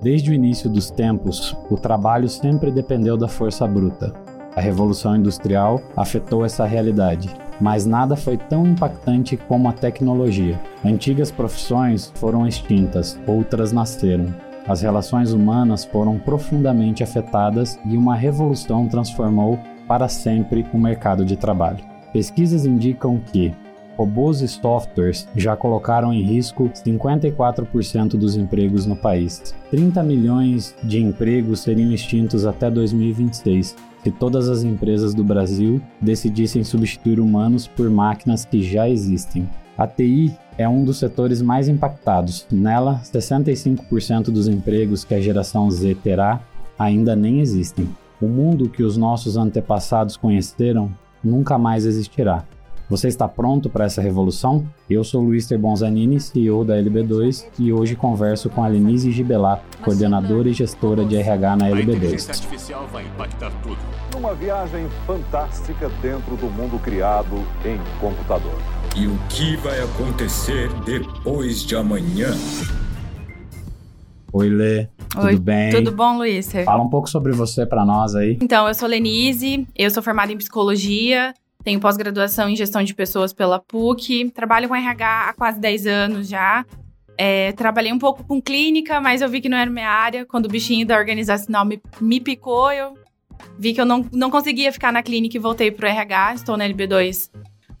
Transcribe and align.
Desde 0.00 0.30
o 0.30 0.34
início 0.34 0.70
dos 0.70 0.90
tempos, 0.90 1.56
o 1.68 1.74
trabalho 1.76 2.28
sempre 2.28 2.70
dependeu 2.70 3.16
da 3.16 3.26
força 3.26 3.66
bruta. 3.66 4.12
A 4.54 4.60
Revolução 4.60 5.16
Industrial 5.16 5.80
afetou 5.96 6.44
essa 6.44 6.64
realidade, 6.64 7.28
mas 7.60 7.84
nada 7.84 8.14
foi 8.14 8.36
tão 8.36 8.64
impactante 8.64 9.36
como 9.36 9.68
a 9.68 9.72
tecnologia. 9.72 10.58
Antigas 10.84 11.32
profissões 11.32 12.12
foram 12.14 12.46
extintas, 12.46 13.18
outras 13.26 13.72
nasceram. 13.72 14.26
As 14.68 14.82
relações 14.82 15.32
humanas 15.32 15.84
foram 15.84 16.16
profundamente 16.18 17.02
afetadas 17.02 17.78
e 17.84 17.96
uma 17.96 18.14
revolução 18.14 18.86
transformou 18.86 19.58
para 19.88 20.08
sempre 20.08 20.64
o 20.72 20.78
mercado 20.78 21.24
de 21.24 21.36
trabalho. 21.36 21.84
Pesquisas 22.12 22.64
indicam 22.64 23.18
que 23.18 23.52
robôs 23.98 24.40
e 24.40 24.46
softwares 24.46 25.26
já 25.34 25.56
colocaram 25.56 26.12
em 26.12 26.22
risco 26.22 26.70
54% 26.72 28.10
dos 28.10 28.36
empregos 28.36 28.86
no 28.86 28.94
país. 28.94 29.54
30 29.72 30.02
milhões 30.04 30.76
de 30.84 31.00
empregos 31.00 31.60
seriam 31.60 31.90
extintos 31.90 32.46
até 32.46 32.70
2026 32.70 33.74
se 34.04 34.12
todas 34.12 34.48
as 34.48 34.62
empresas 34.62 35.12
do 35.12 35.24
Brasil 35.24 35.82
decidissem 36.00 36.62
substituir 36.62 37.18
humanos 37.18 37.66
por 37.66 37.90
máquinas 37.90 38.44
que 38.44 38.62
já 38.62 38.88
existem. 38.88 39.48
A 39.76 39.86
TI 39.86 40.32
é 40.56 40.68
um 40.68 40.84
dos 40.84 40.98
setores 40.98 41.42
mais 41.42 41.68
impactados. 41.68 42.46
Nela, 42.50 43.00
65% 43.04 44.30
dos 44.30 44.46
empregos 44.46 45.04
que 45.04 45.14
a 45.14 45.20
geração 45.20 45.68
Z 45.70 45.96
terá 45.96 46.40
ainda 46.78 47.16
nem 47.16 47.40
existem. 47.40 47.88
O 48.20 48.26
mundo 48.26 48.68
que 48.68 48.82
os 48.82 48.96
nossos 48.96 49.36
antepassados 49.36 50.16
conheceram 50.16 50.90
nunca 51.22 51.58
mais 51.58 51.84
existirá. 51.84 52.44
Você 52.90 53.08
está 53.08 53.28
pronto 53.28 53.68
para 53.68 53.84
essa 53.84 54.00
revolução? 54.00 54.66
Eu 54.88 55.04
sou 55.04 55.22
Luiz 55.22 55.46
Ter 55.46 55.58
Bonzanini, 55.58 56.18
CEO 56.18 56.64
da 56.64 56.74
LB2, 56.74 57.44
e 57.58 57.70
hoje 57.70 57.94
converso 57.94 58.48
com 58.48 58.64
a 58.64 58.68
Lenise 58.68 59.12
Gibelato, 59.12 59.62
coordenadora 59.82 60.48
e 60.48 60.54
gestora 60.54 61.04
de 61.04 61.14
RH 61.14 61.56
na 61.56 61.68
LB2. 61.68 62.30
artificial 62.30 62.88
vai 62.90 63.04
impactar 63.04 63.52
tudo. 63.62 63.76
Numa 64.14 64.34
viagem 64.34 64.88
fantástica 65.06 65.90
dentro 66.00 66.34
do 66.36 66.46
mundo 66.46 66.78
criado 66.82 67.36
em 67.62 67.78
computador. 68.00 68.58
E 68.96 69.06
o 69.06 69.18
que 69.28 69.54
vai 69.58 69.78
acontecer 69.80 70.70
depois 70.86 71.62
de 71.66 71.76
amanhã? 71.76 72.30
Oi, 74.32 74.48
Lê. 74.48 74.88
Oi, 75.14 75.32
tudo 75.32 75.42
bem? 75.42 75.70
Tudo 75.72 75.92
bom, 75.92 76.16
Luiz? 76.16 76.50
Fala 76.64 76.82
um 76.82 76.88
pouco 76.88 77.10
sobre 77.10 77.32
você 77.32 77.66
para 77.66 77.84
nós 77.84 78.14
aí. 78.14 78.38
Então, 78.40 78.66
eu 78.66 78.72
sou 78.72 78.88
Lenise, 78.88 79.66
eu 79.76 79.90
sou 79.90 80.02
formada 80.02 80.32
em 80.32 80.38
psicologia, 80.38 81.34
tenho 81.68 81.80
pós-graduação 81.80 82.48
em 82.48 82.56
gestão 82.56 82.82
de 82.82 82.94
pessoas 82.94 83.34
pela 83.34 83.58
PUC, 83.58 84.30
trabalho 84.30 84.68
com 84.68 84.74
RH 84.74 85.28
há 85.28 85.34
quase 85.34 85.60
10 85.60 85.86
anos 85.86 86.26
já. 86.26 86.64
É, 87.18 87.52
trabalhei 87.52 87.92
um 87.92 87.98
pouco 87.98 88.24
com 88.24 88.40
clínica, 88.40 89.02
mas 89.02 89.20
eu 89.20 89.28
vi 89.28 89.42
que 89.42 89.50
não 89.50 89.58
era 89.58 89.70
minha 89.70 89.90
área. 89.90 90.24
Quando 90.24 90.46
o 90.46 90.48
bichinho 90.48 90.86
da 90.86 90.96
organizacional 90.96 91.66
me, 91.66 91.78
me 92.00 92.20
picou, 92.20 92.72
eu 92.72 92.94
vi 93.58 93.74
que 93.74 93.80
eu 93.82 93.84
não, 93.84 94.06
não 94.14 94.30
conseguia 94.30 94.72
ficar 94.72 94.90
na 94.90 95.02
clínica 95.02 95.36
e 95.36 95.40
voltei 95.40 95.70
pro 95.70 95.86
RH. 95.86 96.36
Estou 96.36 96.56
na 96.56 96.66
LB2 96.66 97.28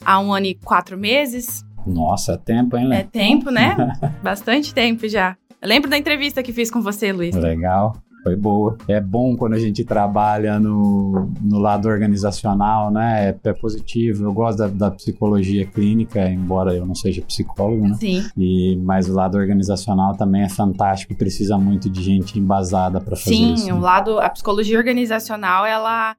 há 0.04 0.20
um 0.20 0.34
ano 0.34 0.46
e 0.46 0.54
quatro 0.54 0.98
meses. 0.98 1.64
Nossa, 1.86 2.32
é 2.32 2.36
tempo, 2.36 2.76
hein, 2.76 2.88
Lê? 2.88 2.96
É 2.96 3.04
tempo, 3.04 3.50
né? 3.50 3.74
Bastante 4.22 4.74
tempo 4.74 5.08
já. 5.08 5.34
Eu 5.62 5.68
lembro 5.68 5.88
da 5.88 5.96
entrevista 5.96 6.42
que 6.42 6.52
fiz 6.52 6.70
com 6.70 6.82
você, 6.82 7.10
Luiz. 7.10 7.34
Legal 7.34 7.96
foi 8.22 8.36
boa. 8.36 8.76
É 8.86 9.00
bom 9.00 9.36
quando 9.36 9.54
a 9.54 9.58
gente 9.58 9.84
trabalha 9.84 10.58
no, 10.58 11.30
no 11.40 11.58
lado 11.58 11.88
organizacional, 11.88 12.90
né? 12.90 13.30
É, 13.30 13.48
é 13.48 13.52
positivo. 13.52 14.24
Eu 14.24 14.32
gosto 14.32 14.58
da, 14.58 14.66
da, 14.68 14.90
psicologia 14.90 15.66
clínica, 15.66 16.28
embora 16.28 16.74
eu 16.74 16.84
não 16.84 16.94
seja 16.94 17.22
psicólogo, 17.22 17.88
né? 17.88 17.94
Sim. 17.94 18.28
E, 18.36 18.76
mas 18.76 19.08
o 19.08 19.14
lado 19.14 19.36
organizacional 19.36 20.16
também 20.16 20.42
é 20.42 20.48
fantástico, 20.48 21.14
precisa 21.14 21.56
muito 21.56 21.88
de 21.88 22.02
gente 22.02 22.38
embasada 22.38 23.00
para 23.00 23.16
fazer 23.16 23.34
Sim, 23.34 23.54
isso. 23.54 23.64
Sim, 23.64 23.72
o 23.72 23.80
lado, 23.80 24.18
a 24.18 24.28
psicologia 24.28 24.78
organizacional, 24.78 25.64
ela. 25.64 26.16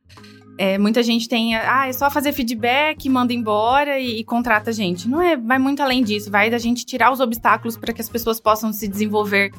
É, 0.58 0.78
muita 0.78 1.01
gente 1.01 1.29
tem, 1.29 1.56
ah, 1.56 1.88
é 1.88 1.94
só 1.94 2.09
fazer 2.12 2.34
feedback, 2.34 3.07
manda 3.07 3.31
embora 3.31 3.97
e, 3.97 4.19
e, 4.19 4.24
contrata 4.25 4.74
gente. 4.74 5.07
Não 5.07 5.22
é, 5.22 5.38
vai 5.38 5.57
muito 5.57 5.81
além 5.81 6.03
disso, 6.03 6.29
vai 6.29 6.50
da 6.50 6.57
gente 6.57 6.85
tirar 6.85 7.13
os 7.13 7.22
obstáculos 7.22 7.78
para 7.78 7.94
que 7.94 8.01
as 8.01 8.09
pessoas 8.09 8.41
possam 8.41 8.74
se 8.74 8.85
desenvolver 8.85 9.53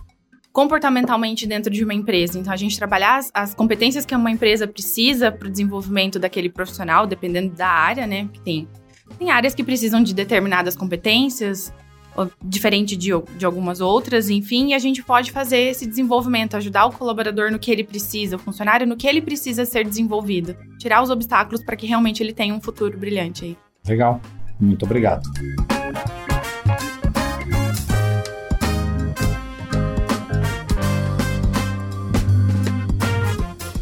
comportamentalmente 0.52 1.46
dentro 1.46 1.72
de 1.72 1.84
uma 1.84 1.94
empresa. 1.94 2.38
Então, 2.38 2.52
a 2.52 2.56
gente 2.56 2.76
trabalhar 2.78 3.18
as, 3.18 3.30
as 3.32 3.54
competências 3.54 4.04
que 4.04 4.14
uma 4.14 4.30
empresa 4.30 4.66
precisa 4.66 5.30
para 5.30 5.48
o 5.48 5.50
desenvolvimento 5.50 6.18
daquele 6.18 6.48
profissional, 6.48 7.06
dependendo 7.06 7.54
da 7.54 7.68
área, 7.68 8.06
né? 8.06 8.28
Que 8.32 8.40
tem, 8.40 8.68
tem 9.18 9.30
áreas 9.30 9.54
que 9.54 9.62
precisam 9.62 10.02
de 10.02 10.14
determinadas 10.14 10.74
competências, 10.74 11.72
diferente 12.42 12.96
de, 12.96 13.10
de 13.36 13.46
algumas 13.46 13.80
outras, 13.80 14.28
enfim, 14.28 14.70
e 14.70 14.74
a 14.74 14.78
gente 14.78 15.02
pode 15.02 15.30
fazer 15.30 15.58
esse 15.58 15.86
desenvolvimento, 15.86 16.56
ajudar 16.56 16.86
o 16.86 16.92
colaborador 16.92 17.50
no 17.50 17.58
que 17.58 17.70
ele 17.70 17.84
precisa, 17.84 18.36
o 18.36 18.38
funcionário 18.38 18.86
no 18.86 18.96
que 18.96 19.06
ele 19.06 19.22
precisa 19.22 19.64
ser 19.64 19.84
desenvolvido, 19.84 20.56
tirar 20.78 21.02
os 21.02 21.10
obstáculos 21.10 21.64
para 21.64 21.76
que 21.76 21.86
realmente 21.86 22.22
ele 22.22 22.32
tenha 22.32 22.54
um 22.54 22.60
futuro 22.60 22.98
brilhante 22.98 23.44
aí. 23.44 23.56
Legal, 23.86 24.20
muito 24.60 24.84
obrigado. 24.84 25.22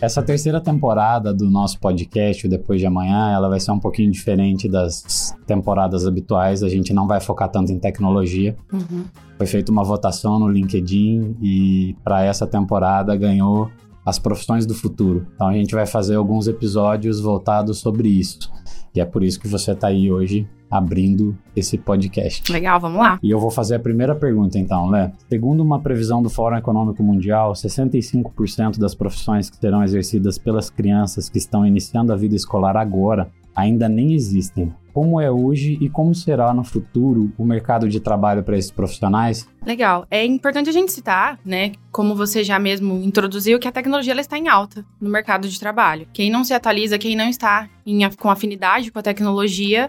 Essa 0.00 0.22
terceira 0.22 0.60
temporada 0.60 1.34
do 1.34 1.50
nosso 1.50 1.80
podcast, 1.80 2.46
Depois 2.46 2.80
de 2.80 2.86
Amanhã, 2.86 3.32
ela 3.32 3.48
vai 3.48 3.58
ser 3.58 3.72
um 3.72 3.80
pouquinho 3.80 4.12
diferente 4.12 4.68
das 4.68 5.36
temporadas 5.44 6.06
habituais. 6.06 6.62
A 6.62 6.68
gente 6.68 6.92
não 6.92 7.08
vai 7.08 7.20
focar 7.20 7.48
tanto 7.50 7.72
em 7.72 7.80
tecnologia. 7.80 8.56
Uhum. 8.72 9.04
Foi 9.36 9.46
feita 9.46 9.72
uma 9.72 9.82
votação 9.82 10.38
no 10.38 10.48
LinkedIn 10.48 11.36
e 11.42 11.96
para 12.04 12.22
essa 12.22 12.46
temporada 12.46 13.16
ganhou 13.16 13.68
as 14.06 14.20
profissões 14.20 14.64
do 14.64 14.72
futuro. 14.72 15.26
Então 15.34 15.48
a 15.48 15.52
gente 15.52 15.74
vai 15.74 15.84
fazer 15.84 16.14
alguns 16.14 16.46
episódios 16.46 17.20
voltados 17.20 17.78
sobre 17.78 18.08
isso. 18.08 18.50
E 18.94 19.00
é 19.00 19.04
por 19.04 19.22
isso 19.22 19.40
que 19.40 19.48
você 19.48 19.72
está 19.72 19.88
aí 19.88 20.10
hoje 20.10 20.48
abrindo 20.70 21.36
esse 21.56 21.78
podcast. 21.78 22.52
Legal, 22.52 22.78
vamos 22.78 22.98
lá. 22.98 23.18
E 23.22 23.30
eu 23.30 23.38
vou 23.38 23.50
fazer 23.50 23.76
a 23.76 23.80
primeira 23.80 24.14
pergunta 24.14 24.58
então, 24.58 24.88
Lé. 24.88 25.12
Segundo 25.28 25.62
uma 25.62 25.80
previsão 25.80 26.22
do 26.22 26.28
Fórum 26.28 26.56
Econômico 26.56 27.02
Mundial, 27.02 27.52
65% 27.52 28.78
das 28.78 28.94
profissões 28.94 29.48
que 29.48 29.56
serão 29.56 29.82
exercidas 29.82 30.38
pelas 30.38 30.68
crianças 30.68 31.28
que 31.28 31.38
estão 31.38 31.66
iniciando 31.66 32.12
a 32.12 32.16
vida 32.16 32.36
escolar 32.36 32.76
agora 32.76 33.30
ainda 33.58 33.88
nem 33.88 34.12
existem. 34.12 34.72
Como 34.98 35.20
é 35.20 35.30
hoje 35.30 35.78
e 35.80 35.88
como 35.88 36.12
será 36.12 36.52
no 36.52 36.64
futuro 36.64 37.32
o 37.38 37.44
mercado 37.44 37.88
de 37.88 38.00
trabalho 38.00 38.42
para 38.42 38.58
esses 38.58 38.72
profissionais? 38.72 39.48
Legal. 39.64 40.04
É 40.10 40.24
importante 40.24 40.68
a 40.68 40.72
gente 40.72 40.90
citar, 40.90 41.38
né, 41.44 41.70
como 41.92 42.16
você 42.16 42.42
já 42.42 42.58
mesmo 42.58 42.96
introduziu, 42.96 43.60
que 43.60 43.68
a 43.68 43.70
tecnologia 43.70 44.12
ela 44.12 44.20
está 44.20 44.36
em 44.36 44.48
alta 44.48 44.84
no 45.00 45.08
mercado 45.08 45.48
de 45.48 45.60
trabalho. 45.60 46.08
Quem 46.12 46.32
não 46.32 46.42
se 46.42 46.52
atualiza, 46.52 46.98
quem 46.98 47.14
não 47.14 47.28
está 47.28 47.68
em, 47.86 48.10
com 48.16 48.28
afinidade 48.28 48.90
com 48.90 48.98
a 48.98 49.02
tecnologia, 49.02 49.88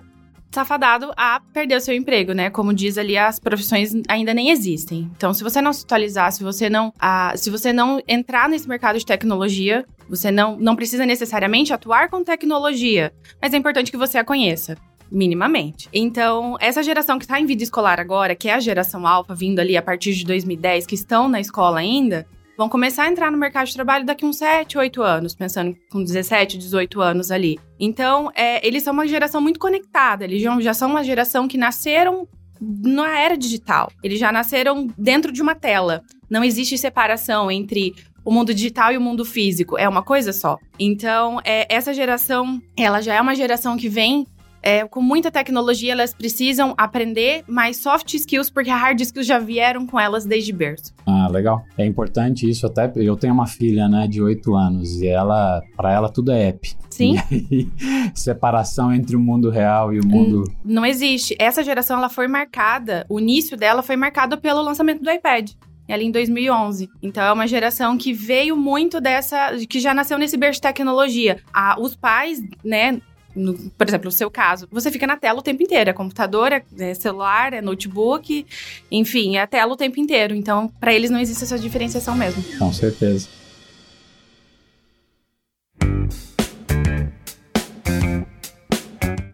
safadado 0.51 1.11
a 1.17 1.41
perder 1.53 1.77
o 1.77 1.81
seu 1.81 1.95
emprego, 1.95 2.33
né? 2.33 2.51
Como 2.51 2.71
diz 2.71 2.95
ali, 2.95 3.17
as 3.17 3.39
profissões 3.39 3.91
ainda 4.07 4.31
nem 4.31 4.51
existem. 4.51 5.09
Então, 5.17 5.33
se 5.33 5.43
você 5.43 5.59
não 5.59 5.73
se 5.73 5.85
atualizar, 5.85 6.31
se 6.31 6.43
você 6.43 6.69
não, 6.69 6.93
se 7.35 7.49
você 7.49 7.73
não 7.73 7.99
entrar 8.07 8.47
nesse 8.47 8.69
mercado 8.69 8.99
de 8.99 9.05
tecnologia, 9.07 9.83
você 10.07 10.29
não, 10.29 10.55
não 10.55 10.75
precisa 10.75 11.03
necessariamente 11.03 11.73
atuar 11.73 12.09
com 12.09 12.23
tecnologia, 12.23 13.11
mas 13.41 13.55
é 13.55 13.57
importante 13.57 13.89
que 13.89 13.97
você 13.97 14.19
a 14.19 14.23
conheça. 14.23 14.77
Minimamente. 15.11 15.89
Então, 15.93 16.55
essa 16.59 16.83
geração 16.83 17.17
que 17.17 17.25
está 17.25 17.39
em 17.39 17.45
vida 17.45 17.63
escolar 17.63 17.99
agora, 17.99 18.35
que 18.35 18.49
é 18.49 18.53
a 18.53 18.59
geração 18.59 19.07
alfa, 19.07 19.33
vindo 19.33 19.59
ali 19.59 19.75
a 19.75 19.81
partir 19.81 20.13
de 20.13 20.25
2010, 20.25 20.85
que 20.85 20.95
estão 20.95 21.27
na 21.27 21.39
escola 21.39 21.79
ainda, 21.79 22.27
vão 22.59 22.67
começar 22.67 23.03
a 23.03 23.09
entrar 23.09 23.31
no 23.31 23.37
mercado 23.37 23.67
de 23.67 23.73
trabalho 23.73 24.05
daqui 24.05 24.25
uns 24.25 24.37
7, 24.37 24.77
8 24.77 25.01
anos, 25.01 25.33
pensando 25.33 25.75
com 25.89 26.03
17, 26.03 26.57
18 26.57 27.01
anos 27.01 27.31
ali. 27.31 27.57
Então, 27.79 28.29
é, 28.35 28.65
eles 28.67 28.83
são 28.83 28.91
uma 28.91 29.07
geração 29.07 29.39
muito 29.39 29.59
conectada, 29.59 30.25
eles 30.25 30.41
já, 30.41 30.73
são 30.73 30.89
uma 30.89 31.03
geração 31.03 31.47
que 31.47 31.57
nasceram 31.57 32.27
na 32.59 33.17
era 33.17 33.37
digital. 33.37 33.89
Eles 34.03 34.19
já 34.19 34.31
nasceram 34.31 34.87
dentro 34.97 35.31
de 35.31 35.41
uma 35.41 35.55
tela. 35.55 36.03
Não 36.29 36.43
existe 36.43 36.77
separação 36.77 37.49
entre 37.49 37.95
o 38.25 38.31
mundo 38.31 38.53
digital 38.53 38.91
e 38.91 38.97
o 38.97 39.01
mundo 39.01 39.23
físico. 39.23 39.77
É 39.77 39.87
uma 39.87 40.03
coisa 40.03 40.33
só. 40.33 40.57
Então, 40.77 41.39
é, 41.45 41.65
essa 41.73 41.93
geração, 41.93 42.61
ela 42.77 43.01
já 43.01 43.15
é 43.15 43.21
uma 43.21 43.35
geração 43.35 43.77
que 43.77 43.87
vem 43.87 44.27
é, 44.61 44.85
com 44.87 45.01
muita 45.01 45.31
tecnologia, 45.31 45.93
elas 45.93 46.13
precisam 46.13 46.73
aprender 46.77 47.43
mais 47.47 47.77
soft 47.77 48.13
skills, 48.13 48.49
porque 48.49 48.69
a 48.69 48.75
hard 48.75 48.99
skills 49.01 49.27
já 49.27 49.39
vieram 49.39 49.85
com 49.85 49.99
elas 49.99 50.25
desde 50.25 50.51
berço. 50.51 50.93
Ah, 51.05 51.27
legal. 51.29 51.63
É 51.77 51.85
importante 51.85 52.49
isso, 52.49 52.65
até 52.65 52.91
eu 52.95 53.15
tenho 53.15 53.33
uma 53.33 53.47
filha, 53.47 53.87
né, 53.87 54.07
de 54.07 54.21
8 54.21 54.55
anos, 54.55 55.01
e 55.01 55.07
ela, 55.07 55.61
para 55.75 55.93
ela 55.93 56.09
tudo 56.09 56.31
é 56.31 56.49
app. 56.49 56.75
Sim. 56.89 57.15
Aí, 57.31 57.67
separação 58.13 58.93
entre 58.93 59.15
o 59.15 59.19
mundo 59.19 59.49
real 59.49 59.93
e 59.93 59.99
o 59.99 60.05
mundo... 60.05 60.43
Não 60.63 60.85
existe. 60.85 61.35
Essa 61.39 61.63
geração, 61.63 61.97
ela 61.97 62.09
foi 62.09 62.27
marcada, 62.27 63.05
o 63.09 63.19
início 63.19 63.57
dela 63.57 63.81
foi 63.81 63.95
marcado 63.95 64.37
pelo 64.37 64.61
lançamento 64.61 65.01
do 65.01 65.09
iPad 65.09 65.51
ali 65.93 66.05
em 66.05 66.11
2011. 66.11 66.89
Então 67.01 67.23
é 67.23 67.31
uma 67.31 67.47
geração 67.47 67.97
que 67.97 68.13
veio 68.13 68.55
muito 68.55 69.01
dessa, 69.01 69.55
que 69.67 69.79
já 69.79 69.93
nasceu 69.93 70.17
nesse 70.17 70.37
berço 70.37 70.57
de 70.57 70.61
tecnologia. 70.61 71.41
Ah, 71.53 71.75
os 71.79 71.95
pais, 71.95 72.41
né, 72.63 73.01
no, 73.39 73.53
por 73.71 73.87
exemplo, 73.87 74.05
no 74.05 74.11
seu 74.11 74.29
caso, 74.29 74.67
você 74.71 74.91
fica 74.91 75.07
na 75.07 75.17
tela 75.17 75.39
o 75.39 75.43
tempo 75.43 75.63
inteiro. 75.63 75.89
É 75.89 75.93
computador, 75.93 76.51
é, 76.51 76.63
é 76.77 76.93
celular, 76.93 77.53
é 77.53 77.61
notebook, 77.61 78.45
enfim, 78.91 79.37
é 79.37 79.41
a 79.41 79.47
tela 79.47 79.73
o 79.73 79.77
tempo 79.77 79.99
inteiro. 79.99 80.35
Então, 80.35 80.67
para 80.79 80.93
eles 80.93 81.09
não 81.09 81.19
existe 81.19 81.43
essa 81.43 81.57
diferenciação 81.57 82.15
mesmo. 82.15 82.43
Com 82.57 82.71
certeza. 82.71 83.27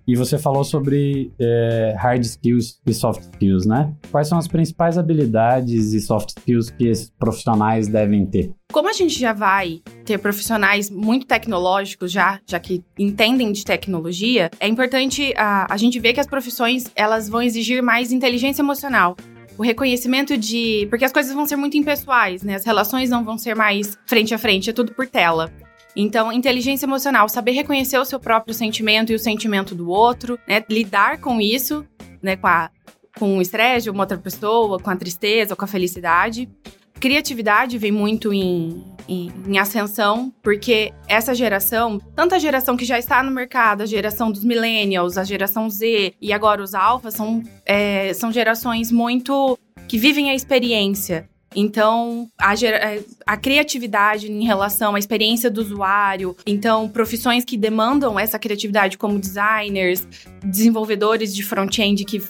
E 0.07 0.16
você 0.16 0.38
falou 0.38 0.63
sobre 0.63 1.31
é, 1.40 1.96
hard 1.98 2.24
skills 2.24 2.80
e 2.86 2.94
soft 2.94 3.22
skills, 3.22 3.66
né? 3.66 3.92
Quais 4.12 4.28
são 4.28 4.38
as 4.38 4.48
principais 4.48 4.98
habilidades 4.98 5.94
e 5.94 6.00
soft 6.00 6.30
skills 6.30 6.69
que 6.69 6.88
esses 6.88 7.10
profissionais 7.18 7.88
devem 7.88 8.25
ter? 8.25 8.52
Como 8.72 8.88
a 8.88 8.94
gente 8.94 9.18
já 9.18 9.34
vai 9.34 9.81
ter 10.06 10.19
profissionais 10.19 10.90
muito 10.90 11.25
tecnológicos 11.25 12.12
já, 12.12 12.40
já 12.46 12.60
que 12.60 12.84
entendem 13.00 13.52
de 13.52 13.66
tecnologia, 13.66 14.52
é 14.60 14.68
importante 14.68 15.34
a, 15.36 15.74
a 15.74 15.78
gente 15.78 16.00
ver 16.00 16.13
que 16.13 16.19
as 16.19 16.28
profissões 16.28 16.86
elas 16.96 17.28
vão 17.28 17.42
exigir 17.42 17.81
mais 17.81 18.12
inteligência 18.12 18.62
emocional, 18.62 19.16
o 19.57 19.63
reconhecimento 19.63 20.38
de. 20.38 20.88
Porque 20.90 21.06
as 21.06 21.12
coisas 21.12 21.34
vão 21.34 21.46
ser 21.46 21.56
muito 21.56 21.78
impessoais, 21.78 22.44
né? 22.44 22.56
As 22.56 22.66
relações 22.66 23.10
não 23.10 23.24
vão 23.24 23.38
ser 23.38 23.56
mais 23.56 23.98
frente 24.06 24.34
a 24.34 24.38
frente, 24.38 24.69
é 24.69 24.74
tudo 24.74 24.94
por 24.94 25.07
tela. 25.07 25.52
Então, 25.95 26.31
inteligência 26.31 26.86
emocional, 26.86 27.30
saber 27.30 27.51
reconhecer 27.51 27.97
o 27.97 28.06
seu 28.06 28.19
próprio 28.19 28.53
sentimento 28.53 29.12
e 29.12 29.15
o 29.15 29.19
sentimento 29.19 29.74
do 29.74 29.89
outro, 29.89 30.38
né? 30.47 30.63
Lidar 30.69 31.19
com 31.19 31.39
isso, 31.39 31.86
né? 32.21 32.36
Com, 32.36 32.47
a, 32.47 32.69
com 33.18 33.38
o 33.38 33.42
estresse 33.42 33.86
de 33.86 33.89
uma 33.89 34.03
outra 34.03 34.18
pessoa, 34.18 34.80
com 34.80 34.89
a 34.89 34.95
tristeza, 34.95 35.56
com 35.56 35.63
a 35.63 35.68
felicidade. 35.68 36.50
Criatividade 37.00 37.77
vem 37.77 37.92
muito 37.92 38.33
em, 38.33 38.83
em, 39.07 39.31
em, 39.47 39.57
ascensão, 39.57 40.33
porque 40.42 40.94
essa 41.07 41.36
geração, 41.36 42.00
tanto 42.15 42.36
a 42.36 42.39
geração 42.39 42.77
que 42.77 42.86
já 42.86 42.97
está 42.97 43.21
no 43.21 43.31
mercado, 43.31 43.81
a 43.81 43.86
geração 43.86 44.31
dos 44.31 44.44
millennials, 44.44 45.18
a 45.18 45.24
geração 45.24 45.69
Z 45.69 46.13
e 46.21 46.33
agora 46.33 46.63
os 46.63 46.74
alfas, 46.74 47.13
são, 47.13 47.44
é, 47.65 48.13
são 48.13 48.31
gerações 48.31 48.92
muito 48.92 49.59
que 49.88 49.97
vivem 49.97 50.30
a 50.30 50.36
experiência. 50.36 51.30
Então, 51.56 52.30
a, 52.38 52.53
é, 52.53 53.03
a, 53.25 53.38
criatividade 53.38 54.31
em 54.31 54.44
relação 54.44 54.95
à 54.95 55.00
experiência 55.00 55.50
do 55.50 55.62
usuário, 55.62 56.36
então, 56.45 56.89
profissões 56.89 57.45
que 57.45 57.56
demandam 57.56 58.19
essa 58.19 58.38
criatividade, 58.38 58.97
como 58.97 59.19
designers, 59.19 60.07
desenvolvedores 60.44 61.33
de 61.33 61.44
front-end 61.44 62.03
que 62.06 62.21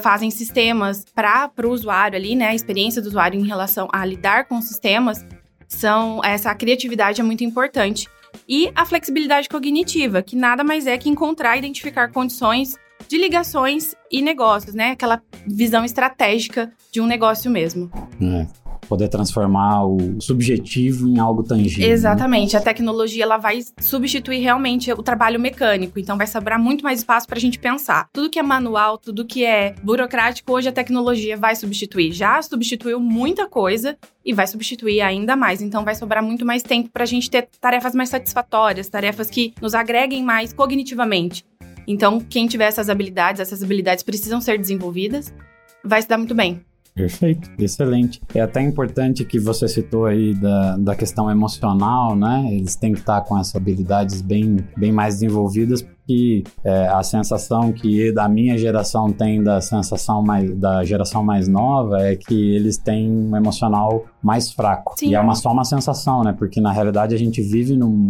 fazem 0.00 0.30
sistemas 0.30 1.04
para 1.14 1.50
o 1.64 1.70
usuário 1.70 2.16
ali, 2.16 2.34
né? 2.34 2.48
A 2.48 2.54
experiência 2.54 3.02
do 3.02 3.08
usuário 3.08 3.38
em 3.38 3.46
relação 3.46 3.88
a 3.92 4.04
lidar 4.04 4.46
com 4.46 4.60
sistemas, 4.60 5.24
são 5.68 6.24
essa 6.24 6.54
criatividade 6.54 7.20
é 7.20 7.24
muito 7.24 7.44
importante. 7.44 8.08
E 8.48 8.70
a 8.74 8.86
flexibilidade 8.86 9.48
cognitiva, 9.48 10.22
que 10.22 10.34
nada 10.34 10.64
mais 10.64 10.86
é 10.86 10.96
que 10.96 11.08
encontrar 11.08 11.56
e 11.56 11.58
identificar 11.58 12.10
condições 12.10 12.76
de 13.06 13.18
ligações 13.18 13.94
e 14.10 14.22
negócios, 14.22 14.74
né? 14.74 14.92
Aquela 14.92 15.22
visão 15.46 15.84
estratégica 15.84 16.72
de 16.90 17.00
um 17.00 17.06
negócio 17.06 17.50
mesmo. 17.50 17.90
É 18.20 18.46
poder 18.88 19.08
transformar 19.08 19.84
o 19.84 20.20
subjetivo 20.20 21.06
em 21.06 21.18
algo 21.18 21.42
tangível. 21.42 21.86
Né? 21.86 21.92
Exatamente. 21.92 22.54
Né? 22.54 22.58
A 22.58 22.62
tecnologia 22.62 23.22
ela 23.22 23.36
vai 23.36 23.60
substituir 23.78 24.40
realmente 24.40 24.90
o 24.92 25.02
trabalho 25.02 25.38
mecânico. 25.38 25.98
Então 26.00 26.16
vai 26.16 26.26
sobrar 26.26 26.58
muito 26.58 26.82
mais 26.82 27.00
espaço 27.00 27.26
para 27.26 27.36
a 27.36 27.40
gente 27.40 27.58
pensar. 27.58 28.08
Tudo 28.12 28.30
que 28.30 28.38
é 28.38 28.42
manual, 28.42 28.96
tudo 28.96 29.26
que 29.26 29.44
é 29.44 29.74
burocrático, 29.82 30.52
hoje 30.52 30.68
a 30.68 30.72
tecnologia 30.72 31.36
vai 31.36 31.54
substituir. 31.54 32.12
Já 32.12 32.40
substituiu 32.40 32.98
muita 32.98 33.46
coisa 33.46 33.96
e 34.24 34.32
vai 34.32 34.46
substituir 34.46 35.02
ainda 35.02 35.36
mais. 35.36 35.60
Então 35.60 35.84
vai 35.84 35.94
sobrar 35.94 36.22
muito 36.22 36.46
mais 36.46 36.62
tempo 36.62 36.88
para 36.88 37.02
a 37.02 37.06
gente 37.06 37.30
ter 37.30 37.48
tarefas 37.60 37.94
mais 37.94 38.08
satisfatórias, 38.08 38.88
tarefas 38.88 39.28
que 39.28 39.52
nos 39.60 39.74
agreguem 39.74 40.22
mais 40.22 40.52
cognitivamente. 40.52 41.44
Então, 41.88 42.20
quem 42.20 42.46
tiver 42.46 42.66
essas 42.66 42.90
habilidades, 42.90 43.40
essas 43.40 43.62
habilidades 43.62 44.04
precisam 44.04 44.42
ser 44.42 44.58
desenvolvidas, 44.58 45.34
vai 45.82 46.02
se 46.02 46.06
dar 46.06 46.18
muito 46.18 46.34
bem. 46.34 46.60
Perfeito, 46.94 47.48
excelente. 47.58 48.20
É 48.34 48.40
até 48.40 48.60
importante 48.60 49.24
que 49.24 49.38
você 49.38 49.66
citou 49.66 50.04
aí 50.04 50.34
da, 50.34 50.76
da 50.76 50.94
questão 50.94 51.30
emocional, 51.30 52.14
né? 52.14 52.48
Eles 52.50 52.76
têm 52.76 52.92
que 52.92 52.98
estar 52.98 53.22
com 53.22 53.38
essas 53.38 53.56
habilidades 53.56 54.20
bem, 54.20 54.58
bem 54.76 54.92
mais 54.92 55.14
desenvolvidas, 55.14 55.86
que 56.08 56.42
é, 56.64 56.88
a 56.88 57.02
sensação 57.02 57.70
que 57.70 58.10
da 58.12 58.26
minha 58.26 58.56
geração 58.56 59.12
tem 59.12 59.42
da 59.42 59.60
sensação 59.60 60.22
mais 60.22 60.50
da 60.56 60.82
geração 60.82 61.22
mais 61.22 61.46
nova 61.46 62.00
é 62.00 62.16
que 62.16 62.54
eles 62.54 62.78
têm 62.78 63.10
um 63.10 63.36
emocional 63.36 64.06
mais 64.22 64.50
fraco. 64.50 64.94
Sim. 64.96 65.10
E 65.10 65.14
é 65.14 65.20
uma, 65.20 65.34
só 65.34 65.52
uma 65.52 65.66
sensação, 65.66 66.24
né? 66.24 66.32
Porque 66.32 66.62
na 66.62 66.72
realidade 66.72 67.14
a 67.14 67.18
gente 67.18 67.42
vive 67.42 67.76
num 67.76 68.08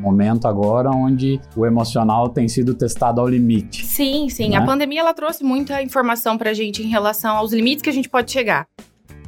momento 0.00 0.48
agora 0.48 0.90
onde 0.90 1.38
o 1.54 1.66
emocional 1.66 2.30
tem 2.30 2.48
sido 2.48 2.72
testado 2.72 3.20
ao 3.20 3.28
limite. 3.28 3.84
Sim, 3.84 4.30
sim. 4.30 4.48
Né? 4.48 4.56
A 4.56 4.64
pandemia 4.64 5.00
ela 5.00 5.12
trouxe 5.12 5.44
muita 5.44 5.82
informação 5.82 6.38
pra 6.38 6.54
gente 6.54 6.82
em 6.82 6.88
relação 6.88 7.36
aos 7.36 7.52
limites 7.52 7.82
que 7.82 7.90
a 7.90 7.92
gente 7.92 8.08
pode 8.08 8.32
chegar. 8.32 8.66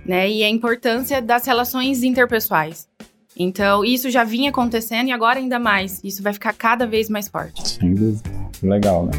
Né, 0.07 0.31
e 0.31 0.45
a 0.45 0.49
importância 0.49 1.21
das 1.21 1.45
relações 1.45 2.05
interpessoais. 2.05 2.89
Então, 3.39 3.85
isso 3.85 4.11
já 4.11 4.25
vinha 4.25 4.51
acontecendo 4.51 5.09
e 5.09 5.13
agora 5.13 5.39
ainda 5.39 5.59
mais. 5.59 6.01
Isso 6.03 6.23
vai 6.23 6.33
ficar 6.33 6.55
cada 6.55 6.87
vez 6.87 7.11
mais 7.11 7.29
forte. 7.29 7.69
Sem 7.69 7.95
dúvida. 7.95 8.31
Legal, 8.63 9.07
né? 9.07 9.13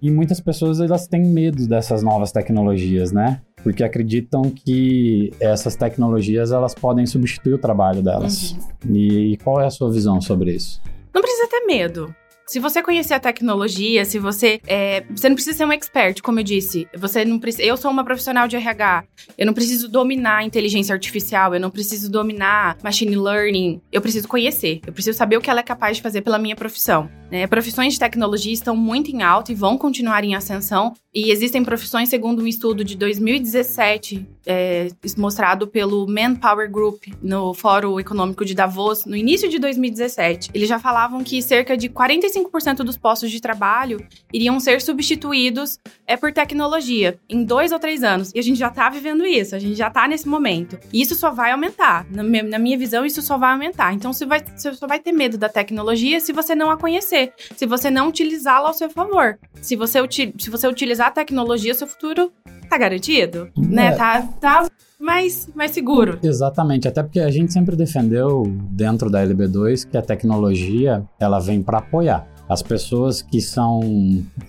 E 0.00 0.10
muitas 0.10 0.40
pessoas 0.40 0.80
elas 0.80 1.08
têm 1.08 1.24
medo 1.24 1.66
dessas 1.66 2.02
novas 2.02 2.30
tecnologias, 2.30 3.10
né? 3.10 3.40
Porque 3.64 3.82
acreditam 3.82 4.42
que 4.42 5.32
essas 5.40 5.74
tecnologias 5.74 6.52
elas 6.52 6.72
podem 6.72 7.04
substituir 7.04 7.54
o 7.54 7.58
trabalho 7.58 8.00
delas. 8.00 8.52
Uhum. 8.84 8.94
E, 8.94 9.32
e 9.32 9.36
qual 9.38 9.60
é 9.60 9.66
a 9.66 9.70
sua 9.70 9.90
visão 9.90 10.20
sobre 10.20 10.54
isso? 10.54 10.80
Não 11.12 11.20
precisa 11.20 11.48
ter 11.48 11.66
medo. 11.66 12.14
Se 12.48 12.58
você 12.58 12.82
conhecer 12.82 13.12
a 13.12 13.20
tecnologia, 13.20 14.06
se 14.06 14.18
você. 14.18 14.58
É, 14.66 15.04
você 15.10 15.28
não 15.28 15.36
precisa 15.36 15.54
ser 15.54 15.66
um 15.66 15.72
expert, 15.72 16.22
como 16.22 16.40
eu 16.40 16.42
disse. 16.42 16.88
Você 16.96 17.22
não 17.22 17.38
precisa. 17.38 17.62
Eu 17.62 17.76
sou 17.76 17.90
uma 17.90 18.02
profissional 18.02 18.48
de 18.48 18.56
RH. 18.56 19.04
Eu 19.36 19.44
não 19.44 19.52
preciso 19.52 19.86
dominar 19.86 20.42
inteligência 20.42 20.94
artificial, 20.94 21.52
eu 21.52 21.60
não 21.60 21.70
preciso 21.70 22.10
dominar 22.10 22.78
machine 22.82 23.14
learning. 23.16 23.82
Eu 23.92 24.00
preciso 24.00 24.26
conhecer. 24.26 24.80
Eu 24.86 24.94
preciso 24.94 25.18
saber 25.18 25.36
o 25.36 25.42
que 25.42 25.50
ela 25.50 25.60
é 25.60 25.62
capaz 25.62 25.98
de 25.98 26.02
fazer 26.02 26.22
pela 26.22 26.38
minha 26.38 26.56
profissão. 26.56 27.10
Né? 27.30 27.46
Profissões 27.46 27.94
de 27.94 27.98
tecnologia 27.98 28.52
estão 28.52 28.76
muito 28.76 29.10
em 29.10 29.22
alta 29.22 29.52
e 29.52 29.54
vão 29.54 29.76
continuar 29.76 30.24
em 30.24 30.34
ascensão. 30.34 30.94
E 31.14 31.30
existem 31.30 31.64
profissões, 31.64 32.08
segundo 32.08 32.42
um 32.42 32.46
estudo 32.46 32.84
de 32.84 32.96
2017, 32.96 34.26
é, 34.46 34.88
mostrado 35.16 35.66
pelo 35.66 36.06
Manpower 36.06 36.70
Group 36.70 37.04
no 37.22 37.52
Fórum 37.54 37.98
Econômico 37.98 38.44
de 38.44 38.54
Davos, 38.54 39.04
no 39.04 39.16
início 39.16 39.48
de 39.48 39.58
2017. 39.58 40.50
Eles 40.54 40.68
já 40.68 40.78
falavam 40.78 41.24
que 41.24 41.42
cerca 41.42 41.76
de 41.76 41.88
45% 41.88 42.76
dos 42.84 42.96
postos 42.96 43.30
de 43.30 43.40
trabalho 43.40 44.06
iriam 44.32 44.60
ser 44.60 44.80
substituídos 44.80 45.78
é, 46.06 46.16
por 46.16 46.32
tecnologia 46.32 47.18
em 47.28 47.42
dois 47.42 47.72
ou 47.72 47.78
três 47.78 48.02
anos. 48.02 48.32
E 48.34 48.38
a 48.38 48.42
gente 48.42 48.58
já 48.58 48.68
está 48.68 48.88
vivendo 48.88 49.26
isso, 49.26 49.56
a 49.56 49.58
gente 49.58 49.74
já 49.74 49.88
está 49.88 50.06
nesse 50.06 50.28
momento. 50.28 50.78
E 50.92 51.02
isso 51.02 51.14
só 51.14 51.30
vai 51.30 51.50
aumentar. 51.50 52.06
Na 52.10 52.22
minha, 52.22 52.78
visão, 52.78 53.04
isso 53.04 53.22
só 53.22 53.36
vai 53.36 53.52
aumentar. 53.52 53.92
Então, 53.92 54.12
você, 54.12 54.24
vai, 54.24 54.40
você 54.40 54.72
só 54.74 54.86
vai 54.86 55.00
ter 55.00 55.12
medo 55.12 55.36
da 55.36 55.48
tecnologia 55.48 56.20
se 56.20 56.32
você 56.32 56.54
não 56.54 56.70
a 56.70 56.76
conhecer, 56.76 57.17
se 57.56 57.66
você 57.66 57.90
não 57.90 58.08
utilizá-la 58.08 58.68
ao 58.68 58.74
seu 58.74 58.90
favor. 58.90 59.38
Se 59.60 59.76
você, 59.76 59.98
se 60.10 60.50
você 60.50 60.68
utilizar 60.68 61.08
a 61.08 61.10
tecnologia, 61.10 61.74
seu 61.74 61.86
futuro 61.86 62.32
tá 62.68 62.76
garantido, 62.78 63.50
né? 63.56 63.86
é. 63.86 63.90
né? 63.90 63.96
Tá, 63.96 64.22
tá 64.40 64.68
mais, 64.98 65.48
mais 65.54 65.70
seguro. 65.70 66.18
Exatamente, 66.22 66.88
até 66.88 67.02
porque 67.02 67.20
a 67.20 67.30
gente 67.30 67.52
sempre 67.52 67.76
defendeu 67.76 68.42
dentro 68.70 69.08
da 69.08 69.24
LB2 69.24 69.88
que 69.88 69.96
a 69.96 70.02
tecnologia 70.02 71.04
ela 71.18 71.38
vem 71.38 71.62
para 71.62 71.78
apoiar. 71.78 72.26
As 72.48 72.62
pessoas 72.62 73.20
que 73.20 73.40
são 73.40 73.80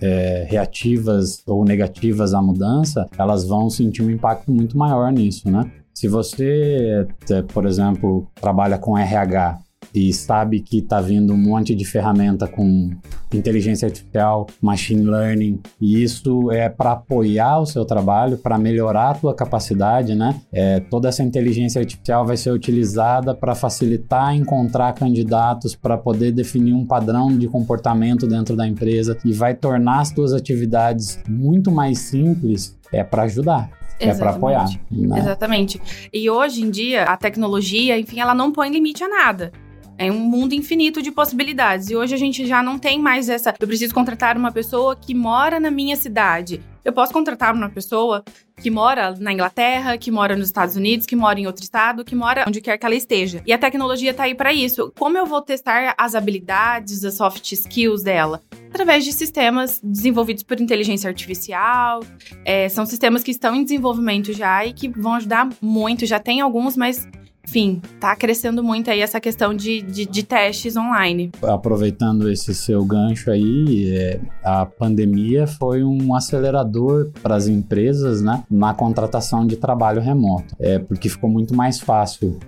é, 0.00 0.46
reativas 0.48 1.42
ou 1.46 1.64
negativas 1.64 2.32
à 2.32 2.40
mudança, 2.40 3.06
elas 3.18 3.46
vão 3.46 3.68
sentir 3.68 4.02
um 4.02 4.10
impacto 4.10 4.50
muito 4.50 4.76
maior 4.76 5.12
nisso, 5.12 5.50
né? 5.50 5.70
Se 5.92 6.08
você, 6.08 7.06
é, 7.30 7.42
por 7.42 7.66
exemplo, 7.66 8.26
trabalha 8.40 8.78
com 8.78 8.96
RH 8.96 9.58
e 9.94 10.12
sabe 10.12 10.60
que 10.60 10.78
está 10.78 11.00
vindo 11.00 11.32
um 11.32 11.36
monte 11.36 11.74
de 11.74 11.84
ferramenta 11.84 12.46
com 12.46 12.90
inteligência 13.32 13.86
artificial, 13.86 14.46
machine 14.60 15.04
learning, 15.04 15.60
e 15.80 16.02
isso 16.02 16.50
é 16.50 16.68
para 16.68 16.92
apoiar 16.92 17.60
o 17.60 17.66
seu 17.66 17.84
trabalho, 17.84 18.36
para 18.36 18.58
melhorar 18.58 19.10
a 19.10 19.14
tua 19.14 19.34
capacidade, 19.34 20.14
né? 20.14 20.40
É, 20.52 20.80
toda 20.80 21.08
essa 21.08 21.22
inteligência 21.22 21.80
artificial 21.80 22.26
vai 22.26 22.36
ser 22.36 22.50
utilizada 22.50 23.34
para 23.34 23.54
facilitar 23.54 24.34
encontrar 24.34 24.92
candidatos, 24.94 25.74
para 25.74 25.96
poder 25.96 26.32
definir 26.32 26.72
um 26.72 26.84
padrão 26.84 27.36
de 27.36 27.46
comportamento 27.48 28.26
dentro 28.26 28.56
da 28.56 28.66
empresa 28.66 29.16
e 29.24 29.32
vai 29.32 29.54
tornar 29.54 30.00
as 30.00 30.10
tuas 30.10 30.32
atividades 30.32 31.20
muito 31.28 31.70
mais 31.70 31.98
simples, 31.98 32.76
é 32.92 33.04
para 33.04 33.24
ajudar. 33.24 33.70
É 34.00 34.14
para 34.14 34.30
apoiar. 34.30 34.66
Né? 34.90 35.18
Exatamente. 35.18 35.78
E 36.10 36.30
hoje 36.30 36.62
em 36.62 36.70
dia, 36.70 37.04
a 37.04 37.18
tecnologia, 37.18 37.98
enfim, 37.98 38.18
ela 38.18 38.34
não 38.34 38.50
põe 38.50 38.70
limite 38.70 39.04
a 39.04 39.08
nada. 39.08 39.52
É 40.00 40.10
um 40.10 40.18
mundo 40.18 40.54
infinito 40.54 41.02
de 41.02 41.12
possibilidades. 41.12 41.90
E 41.90 41.94
hoje 41.94 42.14
a 42.14 42.16
gente 42.16 42.46
já 42.46 42.62
não 42.62 42.78
tem 42.78 42.98
mais 42.98 43.28
essa. 43.28 43.54
Eu 43.60 43.66
preciso 43.68 43.92
contratar 43.92 44.34
uma 44.34 44.50
pessoa 44.50 44.96
que 44.96 45.14
mora 45.14 45.60
na 45.60 45.70
minha 45.70 45.94
cidade. 45.94 46.62
Eu 46.82 46.90
posso 46.90 47.12
contratar 47.12 47.54
uma 47.54 47.68
pessoa 47.68 48.24
que 48.62 48.70
mora 48.70 49.14
na 49.20 49.30
Inglaterra, 49.30 49.98
que 49.98 50.10
mora 50.10 50.34
nos 50.34 50.46
Estados 50.46 50.74
Unidos, 50.74 51.04
que 51.04 51.14
mora 51.14 51.38
em 51.38 51.46
outro 51.46 51.62
estado, 51.62 52.02
que 52.02 52.14
mora 52.14 52.46
onde 52.48 52.62
quer 52.62 52.78
que 52.78 52.86
ela 52.86 52.94
esteja. 52.94 53.42
E 53.44 53.52
a 53.52 53.58
tecnologia 53.58 54.14
tá 54.14 54.22
aí 54.22 54.34
para 54.34 54.54
isso. 54.54 54.90
Como 54.98 55.18
eu 55.18 55.26
vou 55.26 55.42
testar 55.42 55.94
as 55.98 56.14
habilidades, 56.14 57.04
as 57.04 57.12
soft 57.12 57.52
skills 57.52 58.02
dela? 58.02 58.40
Através 58.70 59.04
de 59.04 59.12
sistemas 59.12 59.82
desenvolvidos 59.84 60.42
por 60.42 60.58
inteligência 60.58 61.08
artificial. 61.08 62.00
É, 62.42 62.70
são 62.70 62.86
sistemas 62.86 63.22
que 63.22 63.32
estão 63.32 63.54
em 63.54 63.64
desenvolvimento 63.64 64.32
já 64.32 64.64
e 64.64 64.72
que 64.72 64.88
vão 64.88 65.12
ajudar 65.12 65.46
muito. 65.60 66.06
Já 66.06 66.18
tem 66.18 66.40
alguns, 66.40 66.74
mas 66.74 67.06
enfim, 67.50 67.82
tá 67.98 68.14
crescendo 68.14 68.62
muito 68.62 68.88
aí 68.92 69.00
essa 69.00 69.20
questão 69.20 69.52
de, 69.52 69.82
de, 69.82 70.06
de 70.06 70.22
testes 70.22 70.76
online. 70.76 71.32
Aproveitando 71.42 72.30
esse 72.30 72.54
seu 72.54 72.84
gancho 72.84 73.28
aí, 73.28 73.92
é, 73.92 74.20
a 74.44 74.64
pandemia 74.64 75.48
foi 75.48 75.82
um 75.82 76.14
acelerador 76.14 77.10
para 77.20 77.34
as 77.34 77.48
empresas, 77.48 78.22
né, 78.22 78.44
na 78.48 78.72
contratação 78.72 79.44
de 79.44 79.56
trabalho 79.56 80.00
remoto, 80.00 80.54
é 80.60 80.78
porque 80.78 81.08
ficou 81.08 81.28
muito 81.28 81.52
mais 81.52 81.80
fácil 81.80 82.38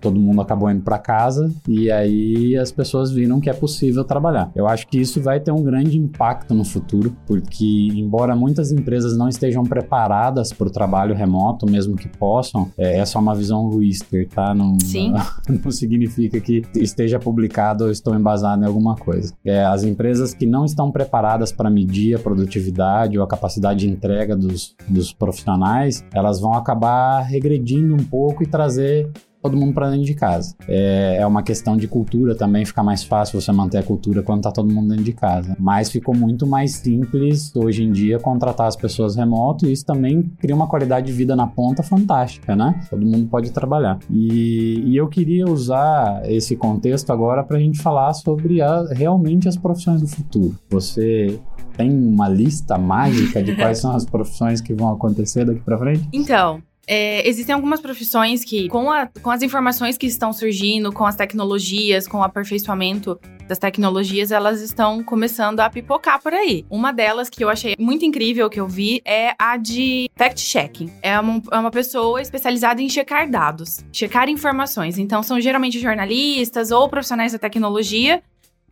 todo 0.00 0.18
mundo 0.18 0.40
acabou 0.40 0.70
indo 0.70 0.82
para 0.82 0.98
casa 0.98 1.50
e 1.68 1.90
aí 1.90 2.56
as 2.56 2.70
pessoas 2.70 3.10
viram 3.10 3.40
que 3.40 3.50
é 3.50 3.52
possível 3.52 4.04
trabalhar. 4.04 4.50
Eu 4.54 4.66
acho 4.66 4.86
que 4.86 4.98
isso 4.98 5.20
vai 5.20 5.40
ter 5.40 5.50
um 5.50 5.62
grande 5.62 5.98
impacto 5.98 6.54
no 6.54 6.64
futuro, 6.64 7.14
porque 7.26 7.88
embora 7.92 8.36
muitas 8.36 8.70
empresas 8.72 9.16
não 9.16 9.28
estejam 9.28 9.64
preparadas 9.64 10.52
para 10.52 10.68
o 10.68 10.70
trabalho 10.70 11.14
remoto, 11.14 11.70
mesmo 11.70 11.96
que 11.96 12.08
possam, 12.08 12.70
é, 12.78 12.98
é 12.98 13.04
só 13.04 13.18
uma 13.18 13.34
visão 13.34 13.66
Luister, 13.66 14.28
tá? 14.28 14.54
Não, 14.54 14.78
Sim. 14.80 15.12
Não, 15.12 15.58
não 15.64 15.70
significa 15.70 16.40
que 16.40 16.62
esteja 16.76 17.18
publicado 17.18 17.84
ou 17.84 17.90
estou 17.90 18.14
embasado 18.14 18.62
em 18.62 18.66
alguma 18.66 18.94
coisa. 18.96 19.34
É, 19.44 19.64
as 19.64 19.84
empresas 19.84 20.34
que 20.34 20.46
não 20.46 20.64
estão 20.64 20.90
preparadas 20.90 21.52
para 21.52 21.70
medir 21.70 22.16
a 22.16 22.18
produtividade 22.18 23.18
ou 23.18 23.24
a 23.24 23.28
capacidade 23.28 23.80
de 23.80 23.88
entrega 23.88 24.36
dos, 24.36 24.74
dos 24.88 25.12
profissionais, 25.12 26.04
elas 26.12 26.40
vão 26.40 26.54
acabar 26.54 27.22
regredindo 27.22 27.94
um 27.94 28.04
pouco 28.04 28.42
e 28.42 28.46
trazer 28.46 29.10
todo 29.44 29.58
mundo 29.58 29.74
para 29.74 29.90
dentro 29.90 30.06
de 30.06 30.14
casa. 30.14 30.56
É, 30.66 31.18
é 31.20 31.26
uma 31.26 31.42
questão 31.42 31.76
de 31.76 31.86
cultura 31.86 32.34
também, 32.34 32.64
fica 32.64 32.82
mais 32.82 33.04
fácil 33.04 33.38
você 33.38 33.52
manter 33.52 33.76
a 33.76 33.82
cultura 33.82 34.22
quando 34.22 34.40
tá 34.40 34.50
todo 34.50 34.72
mundo 34.72 34.88
dentro 34.88 35.04
de 35.04 35.12
casa. 35.12 35.54
Mas 35.60 35.90
ficou 35.90 36.16
muito 36.16 36.46
mais 36.46 36.72
simples 36.72 37.54
hoje 37.54 37.84
em 37.84 37.92
dia 37.92 38.18
contratar 38.18 38.66
as 38.68 38.74
pessoas 38.74 39.16
remoto 39.16 39.66
e 39.66 39.72
isso 39.72 39.84
também 39.84 40.22
cria 40.38 40.56
uma 40.56 40.66
qualidade 40.66 41.08
de 41.08 41.12
vida 41.12 41.36
na 41.36 41.46
ponta 41.46 41.82
fantástica, 41.82 42.56
né? 42.56 42.80
Todo 42.88 43.04
mundo 43.04 43.28
pode 43.28 43.50
trabalhar. 43.50 43.98
E, 44.10 44.82
e 44.86 44.96
eu 44.96 45.08
queria 45.08 45.44
usar 45.44 46.22
esse 46.24 46.56
contexto 46.56 47.12
agora 47.12 47.44
para 47.44 47.58
a 47.58 47.60
gente 47.60 47.82
falar 47.82 48.14
sobre 48.14 48.62
a, 48.62 48.86
realmente 48.92 49.46
as 49.46 49.58
profissões 49.58 50.00
do 50.00 50.08
futuro. 50.08 50.56
Você 50.70 51.38
tem 51.76 51.90
uma 51.90 52.28
lista 52.28 52.78
mágica 52.78 53.42
de 53.42 53.54
quais 53.54 53.78
são 53.78 53.94
as 53.94 54.06
profissões 54.08 54.62
que 54.62 54.72
vão 54.72 54.90
acontecer 54.90 55.44
daqui 55.44 55.60
para 55.60 55.76
frente? 55.76 56.08
Então, 56.14 56.62
é, 56.86 57.26
existem 57.28 57.54
algumas 57.54 57.80
profissões 57.80 58.44
que, 58.44 58.68
com, 58.68 58.90
a, 58.90 59.06
com 59.22 59.30
as 59.30 59.42
informações 59.42 59.96
que 59.96 60.06
estão 60.06 60.32
surgindo, 60.32 60.92
com 60.92 61.04
as 61.04 61.16
tecnologias, 61.16 62.06
com 62.06 62.18
o 62.18 62.22
aperfeiçoamento 62.22 63.18
das 63.48 63.58
tecnologias, 63.58 64.30
elas 64.30 64.60
estão 64.60 65.02
começando 65.02 65.60
a 65.60 65.68
pipocar 65.68 66.20
por 66.20 66.32
aí. 66.32 66.64
Uma 66.70 66.92
delas 66.92 67.28
que 67.28 67.44
eu 67.44 67.48
achei 67.48 67.74
muito 67.78 68.04
incrível 68.04 68.48
que 68.48 68.58
eu 68.58 68.66
vi 68.66 69.02
é 69.04 69.34
a 69.38 69.56
de 69.56 70.10
fact-checking. 70.16 70.90
É 71.02 71.18
uma, 71.18 71.42
é 71.52 71.58
uma 71.58 71.70
pessoa 71.70 72.20
especializada 72.22 72.80
em 72.80 72.88
checar 72.88 73.28
dados, 73.28 73.84
checar 73.92 74.28
informações. 74.28 74.98
Então, 74.98 75.22
são 75.22 75.40
geralmente 75.40 75.78
jornalistas 75.78 76.70
ou 76.70 76.88
profissionais 76.88 77.32
da 77.32 77.38
tecnologia 77.38 78.22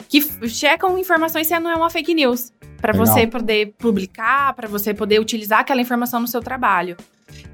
que 0.08 0.20
checam 0.48 0.98
informações 0.98 1.46
se 1.46 1.58
não 1.58 1.70
é 1.70 1.76
uma 1.76 1.90
fake 1.90 2.14
news. 2.14 2.52
Para 2.80 2.92
você 2.92 3.26
poder 3.26 3.74
publicar, 3.78 4.54
para 4.54 4.66
você 4.66 4.92
poder 4.92 5.20
utilizar 5.20 5.60
aquela 5.60 5.80
informação 5.80 6.18
no 6.18 6.26
seu 6.26 6.40
trabalho. 6.40 6.96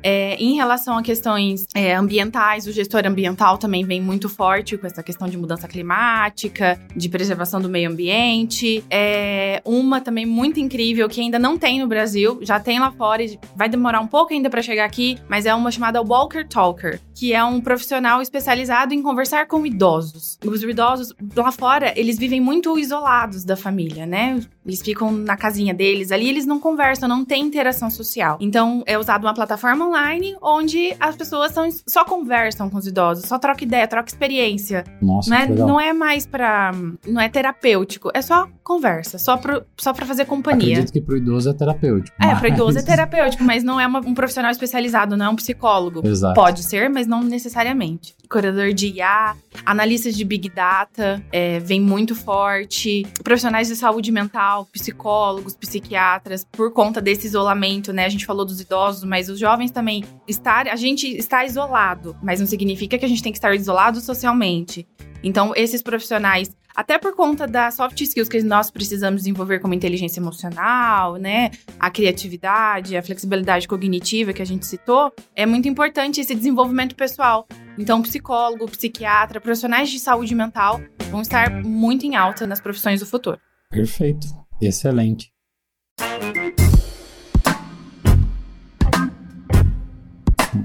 É, 0.02 0.36
em 0.36 0.54
relação 0.54 0.96
a 0.98 1.02
questões 1.02 1.66
é, 1.74 1.94
ambientais, 1.94 2.66
o 2.66 2.72
gestor 2.72 3.06
ambiental 3.06 3.58
também 3.58 3.84
vem 3.84 4.00
muito 4.00 4.28
forte 4.28 4.76
com 4.76 4.86
essa 4.86 5.02
questão 5.02 5.28
de 5.28 5.36
mudança 5.36 5.66
climática, 5.68 6.80
de 6.94 7.08
preservação 7.08 7.60
do 7.60 7.68
meio 7.68 7.90
ambiente. 7.90 8.84
É, 8.90 9.60
uma 9.64 10.00
também 10.00 10.26
muito 10.26 10.60
incrível 10.60 11.08
que 11.08 11.20
ainda 11.20 11.38
não 11.38 11.58
tem 11.58 11.80
no 11.80 11.86
Brasil, 11.86 12.38
já 12.42 12.60
tem 12.60 12.78
lá 12.78 12.90
fora 12.92 13.22
e 13.22 13.38
vai 13.56 13.68
demorar 13.68 14.00
um 14.00 14.06
pouco 14.06 14.32
ainda 14.32 14.48
para 14.48 14.62
chegar 14.62 14.84
aqui, 14.84 15.18
mas 15.28 15.46
é 15.46 15.54
uma 15.54 15.70
chamada 15.70 16.00
Walker 16.00 16.44
Talker, 16.44 17.00
que 17.14 17.32
é 17.32 17.42
um 17.44 17.60
profissional 17.60 18.22
especializado 18.22 18.94
em 18.94 19.02
conversar 19.02 19.46
com 19.46 19.66
idosos. 19.66 20.38
Os 20.44 20.62
idosos 20.62 21.12
lá 21.36 21.52
fora, 21.52 21.92
eles 21.96 22.18
vivem 22.18 22.40
muito 22.40 22.78
isolados 22.78 23.44
da 23.44 23.56
família, 23.56 24.06
né? 24.06 24.40
Eles 24.64 24.82
ficam 24.82 25.10
na 25.10 25.36
casinha 25.36 25.72
deles 25.72 26.12
ali, 26.12 26.28
eles 26.28 26.46
não 26.46 26.60
conversam, 26.60 27.08
não 27.08 27.24
tem 27.24 27.42
interação 27.42 27.90
social. 27.90 28.38
Então, 28.40 28.82
é 28.86 28.98
usado 28.98 29.24
uma 29.24 29.34
plataforma 29.34 29.67
online 29.76 30.36
onde 30.40 30.94
as 31.00 31.16
pessoas 31.16 31.52
são, 31.52 31.68
só 31.86 32.04
conversam 32.04 32.68
com 32.70 32.76
os 32.78 32.86
idosos, 32.86 33.24
só 33.26 33.38
troca 33.38 33.64
ideia, 33.64 33.86
troca 33.88 34.08
experiência. 34.08 34.84
Nossa, 35.02 35.30
não 35.30 35.36
é, 35.36 35.46
não 35.48 35.80
é 35.80 35.92
mais 35.92 36.26
pra. 36.26 36.72
Não 37.06 37.20
é 37.20 37.28
terapêutico, 37.28 38.10
é 38.14 38.22
só 38.22 38.48
conversa, 38.62 39.18
só, 39.18 39.36
pro, 39.36 39.62
só 39.76 39.92
pra 39.92 40.04
fazer 40.06 40.24
companhia. 40.26 40.72
Acredito 40.74 40.92
que 40.92 41.00
pro 41.00 41.16
idoso 41.16 41.48
é 41.50 41.54
terapêutico. 41.54 42.16
É, 42.20 42.26
mas... 42.26 42.38
para 42.38 42.48
idoso 42.48 42.78
é 42.78 42.82
terapêutico, 42.82 43.42
mas 43.42 43.64
não 43.64 43.80
é 43.80 43.86
uma- 43.86 44.00
um 44.00 44.14
profissional 44.14 44.50
especializado, 44.50 45.16
não 45.16 45.26
é 45.26 45.28
um 45.30 45.36
psicólogo. 45.36 46.06
Exato. 46.06 46.34
Pode 46.34 46.62
ser, 46.62 46.88
mas 46.90 47.06
não 47.06 47.22
necessariamente. 47.22 48.14
Corredor 48.28 48.72
de 48.74 48.88
IA, 48.88 49.34
analistas 49.64 50.16
de 50.16 50.24
Big 50.24 50.48
Data, 50.48 51.22
é, 51.32 51.58
vem 51.60 51.80
muito 51.80 52.14
forte. 52.14 53.06
Profissionais 53.22 53.68
de 53.68 53.76
saúde 53.76 54.10
mental, 54.10 54.66
psicólogos, 54.72 55.54
psiquiatras, 55.54 56.44
por 56.50 56.72
conta 56.72 57.00
desse 57.00 57.26
isolamento, 57.26 57.92
né? 57.92 58.04
A 58.04 58.08
gente 58.08 58.26
falou 58.26 58.44
dos 58.44 58.60
idosos, 58.60 59.04
mas 59.04 59.28
os 59.28 59.38
jovens 59.38 59.70
também. 59.70 60.04
Estar, 60.26 60.68
a 60.68 60.76
gente 60.76 61.06
está 61.06 61.44
isolado, 61.44 62.16
mas 62.22 62.40
não 62.40 62.46
significa 62.46 62.98
que 62.98 63.04
a 63.04 63.08
gente 63.08 63.22
tem 63.22 63.32
que 63.32 63.38
estar 63.38 63.54
isolado 63.54 64.00
socialmente. 64.00 64.86
Então, 65.22 65.52
esses 65.56 65.82
profissionais, 65.82 66.50
até 66.78 66.96
por 66.96 67.12
conta 67.16 67.44
das 67.44 67.74
soft 67.74 68.00
skills 68.00 68.28
que 68.28 68.40
nós 68.40 68.70
precisamos 68.70 69.22
desenvolver, 69.22 69.58
como 69.58 69.74
inteligência 69.74 70.20
emocional, 70.20 71.16
né? 71.16 71.50
A 71.76 71.90
criatividade, 71.90 72.96
a 72.96 73.02
flexibilidade 73.02 73.66
cognitiva 73.66 74.32
que 74.32 74.40
a 74.40 74.44
gente 74.44 74.64
citou, 74.64 75.12
é 75.34 75.44
muito 75.44 75.66
importante 75.66 76.20
esse 76.20 76.32
desenvolvimento 76.36 76.94
pessoal. 76.94 77.48
Então, 77.76 78.00
psicólogo, 78.00 78.70
psiquiatra, 78.70 79.40
profissionais 79.40 79.90
de 79.90 79.98
saúde 79.98 80.36
mental 80.36 80.80
vão 81.10 81.20
estar 81.20 81.50
muito 81.64 82.06
em 82.06 82.14
alta 82.14 82.46
nas 82.46 82.60
profissões 82.60 83.00
do 83.00 83.06
futuro. 83.06 83.40
Perfeito. 83.68 84.28
Excelente. 84.62 85.32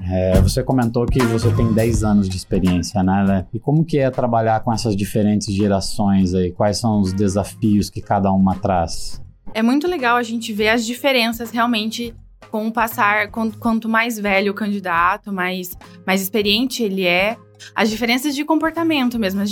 É, 0.10 0.39
você 0.41 0.62
comentou 0.62 1.05
que 1.05 1.22
você 1.24 1.51
tem 1.53 1.72
10 1.72 2.03
anos 2.03 2.29
de 2.29 2.36
experiência, 2.36 3.01
né? 3.01 3.45
E 3.53 3.60
como 3.60 3.86
que 3.86 3.98
é 3.98 4.10
trabalhar 4.10 4.60
com 4.62 4.74
essas 4.74 4.95
diferentes 4.95 5.53
gerações 5.53 6.33
aí? 6.33 6.51
Quais 6.51 6.77
são 6.77 7.00
os 7.00 7.13
desafios 7.13 7.89
que 7.89 8.01
cada 8.01 8.31
uma 8.31 8.55
traz? 8.55 9.22
É 9.53 9.62
muito 9.62 9.88
legal 9.88 10.17
a 10.17 10.24
gente 10.24 10.51
ver 10.51 10.69
as 10.69 10.86
diferenças 10.86 11.51
realmente 11.51 12.13
com 12.51 12.67
o 12.67 12.72
passar, 12.72 13.29
quanto, 13.31 13.57
quanto 13.57 13.89
mais 13.89 14.19
velho 14.19 14.51
o 14.51 14.55
candidato, 14.55 15.31
mais, 15.31 15.77
mais 16.05 16.22
experiente 16.22 16.83
ele 16.83 17.05
é, 17.05 17.38
as 17.74 17.89
diferenças 17.89 18.36
de 18.36 18.43
comportamento 18.43 19.17
mesmo, 19.17 19.41
as 19.41 19.51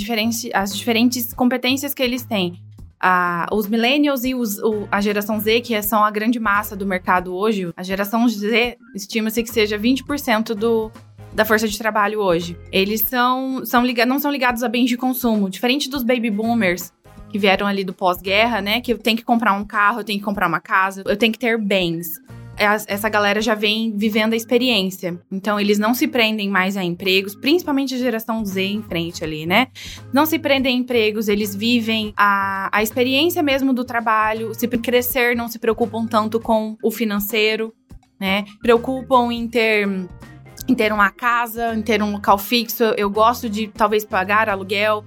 as 0.53 0.75
diferentes 0.75 1.33
competências 1.33 1.93
que 1.93 2.03
eles 2.03 2.23
têm. 2.23 2.61
Ah, 3.03 3.47
os 3.51 3.67
millennials 3.67 4.23
e 4.23 4.35
os- 4.35 4.59
o- 4.59 4.87
a 4.91 5.01
geração 5.01 5.39
Z, 5.39 5.61
que 5.61 5.81
são 5.81 6.03
a 6.05 6.11
grande 6.11 6.39
massa 6.39 6.75
do 6.75 6.85
mercado 6.85 7.33
hoje, 7.35 7.71
a 7.75 7.81
geração 7.81 8.27
Z 8.29 8.77
estima-se 8.95 9.41
que 9.41 9.49
seja 9.49 9.75
20% 9.77 10.53
do, 10.53 10.91
da 11.33 11.43
força 11.43 11.67
de 11.67 11.77
trabalho 11.77 12.19
hoje. 12.19 12.55
Eles 12.71 13.01
são, 13.01 13.65
são 13.65 13.83
não 14.07 14.19
são 14.19 14.31
ligados 14.31 14.61
a 14.61 14.67
bens 14.69 14.87
de 14.87 14.97
consumo, 14.97 15.49
diferente 15.49 15.89
dos 15.89 16.03
baby 16.03 16.29
boomers, 16.29 16.93
que 17.29 17.39
vieram 17.39 17.65
ali 17.65 17.83
do 17.83 17.93
pós-guerra, 17.93 18.61
né? 18.61 18.81
Que 18.81 18.93
eu 18.93 18.97
tenho 18.99 19.17
que 19.17 19.23
comprar 19.23 19.53
um 19.53 19.65
carro, 19.65 20.01
eu 20.01 20.03
tenho 20.03 20.19
que 20.19 20.25
comprar 20.25 20.47
uma 20.47 20.59
casa, 20.59 21.01
eu 21.07 21.17
tenho 21.17 21.31
que 21.33 21.39
ter 21.39 21.57
bens. 21.57 22.19
As- 22.57 22.85
Essa 22.87 23.09
galera 23.09 23.41
já 23.41 23.55
vem 23.55 23.95
vivendo 23.95 24.33
a 24.33 24.35
experiência. 24.35 25.19
Então, 25.31 25.59
eles 25.59 25.79
não 25.79 25.93
se 25.93 26.07
prendem 26.07 26.49
mais 26.49 26.77
a 26.77 26.83
empregos, 26.83 27.35
principalmente 27.35 27.95
a 27.95 27.97
geração 27.97 28.45
Z 28.45 28.61
em 28.61 28.83
frente 28.83 29.23
ali, 29.23 29.45
né? 29.45 29.67
Não 30.13 30.25
se 30.25 30.37
prendem 30.37 30.75
a 30.75 30.79
empregos, 30.79 31.27
eles 31.27 31.55
vivem 31.55 32.13
a, 32.15 32.69
a 32.71 32.83
experiência 32.83 33.41
mesmo 33.41 33.73
do 33.73 33.83
trabalho, 33.83 34.53
se 34.53 34.67
crescer, 34.67 35.35
não 35.35 35.47
se 35.47 35.57
preocupam 35.59 36.05
tanto 36.05 36.39
com 36.39 36.77
o 36.83 36.91
financeiro, 36.91 37.73
né? 38.19 38.45
Preocupam 38.61 39.31
em 39.31 39.47
ter 39.47 39.87
em 40.67 40.75
ter 40.75 40.93
uma 40.93 41.09
casa, 41.09 41.73
em 41.73 41.81
ter 41.81 42.03
um 42.03 42.11
local 42.11 42.37
fixo. 42.37 42.83
Eu 42.95 43.09
gosto 43.09 43.49
de 43.49 43.67
talvez 43.67 44.05
pagar 44.05 44.47
aluguel. 44.47 45.03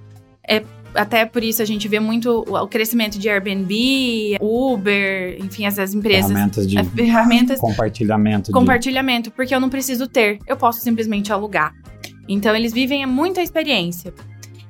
É 0.47 0.61
até 0.95 1.25
por 1.25 1.43
isso 1.43 1.61
a 1.61 1.65
gente 1.65 1.87
vê 1.87 1.99
muito 1.99 2.43
o 2.47 2.67
crescimento 2.67 3.19
de 3.19 3.29
Airbnb, 3.29 4.37
Uber, 4.41 5.37
enfim, 5.43 5.65
essas 5.65 5.93
empresas. 5.93 6.27
Ferramentas 6.31 6.67
de 6.67 6.77
É, 6.77 6.83
ferramentas 6.83 7.59
compartilhamento. 7.59 8.45
de- 8.47 8.51
compartilhamento, 8.51 9.31
porque 9.31 9.53
eu 9.53 9.59
não 9.59 9.69
preciso 9.69 10.07
ter, 10.07 10.39
eu 10.47 10.57
posso 10.57 10.79
simplesmente 10.81 11.31
alugar. 11.31 11.73
Então 12.27 12.55
eles 12.55 12.73
vivem 12.73 13.05
muita 13.05 13.41
experiência. 13.41 14.13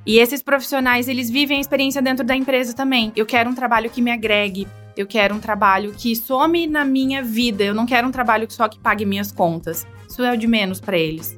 E 0.05 0.19
esses 0.19 0.41
profissionais, 0.43 1.07
eles 1.07 1.29
vivem 1.29 1.57
a 1.57 1.61
experiência 1.61 2.01
dentro 2.01 2.23
da 2.25 2.35
empresa 2.35 2.73
também. 2.73 3.11
Eu 3.15 3.25
quero 3.25 3.49
um 3.49 3.55
trabalho 3.55 3.89
que 3.89 4.01
me 4.01 4.11
agregue, 4.11 4.67
eu 4.95 5.07
quero 5.07 5.33
um 5.33 5.39
trabalho 5.39 5.93
que 5.97 6.15
some 6.15 6.67
na 6.67 6.85
minha 6.85 7.23
vida, 7.23 7.63
eu 7.63 7.73
não 7.73 7.85
quero 7.85 8.07
um 8.07 8.11
trabalho 8.11 8.45
só 8.49 8.67
que 8.67 8.77
pague 8.79 9.03
minhas 9.05 9.31
contas. 9.31 9.85
Isso 10.07 10.23
é 10.23 10.31
o 10.33 10.37
de 10.37 10.47
menos 10.47 10.79
para 10.79 10.97
eles. 10.97 11.35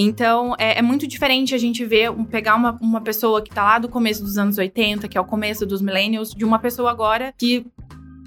Então, 0.00 0.54
é, 0.60 0.78
é, 0.78 0.82
muito 0.82 1.08
diferente 1.08 1.56
a 1.56 1.58
gente 1.58 1.84
ver, 1.84 2.08
um, 2.08 2.24
pegar 2.24 2.54
uma, 2.54 2.78
uma 2.80 3.00
pessoa 3.00 3.42
que 3.42 3.50
tá 3.50 3.64
lá 3.64 3.78
do 3.80 3.88
começo 3.88 4.22
dos 4.22 4.38
anos 4.38 4.56
80, 4.56 5.08
que 5.08 5.18
é 5.18 5.20
o 5.20 5.24
começo 5.24 5.66
dos 5.66 5.82
millennials, 5.82 6.30
de 6.30 6.44
uma 6.44 6.60
pessoa 6.60 6.88
agora 6.88 7.34
que 7.36 7.66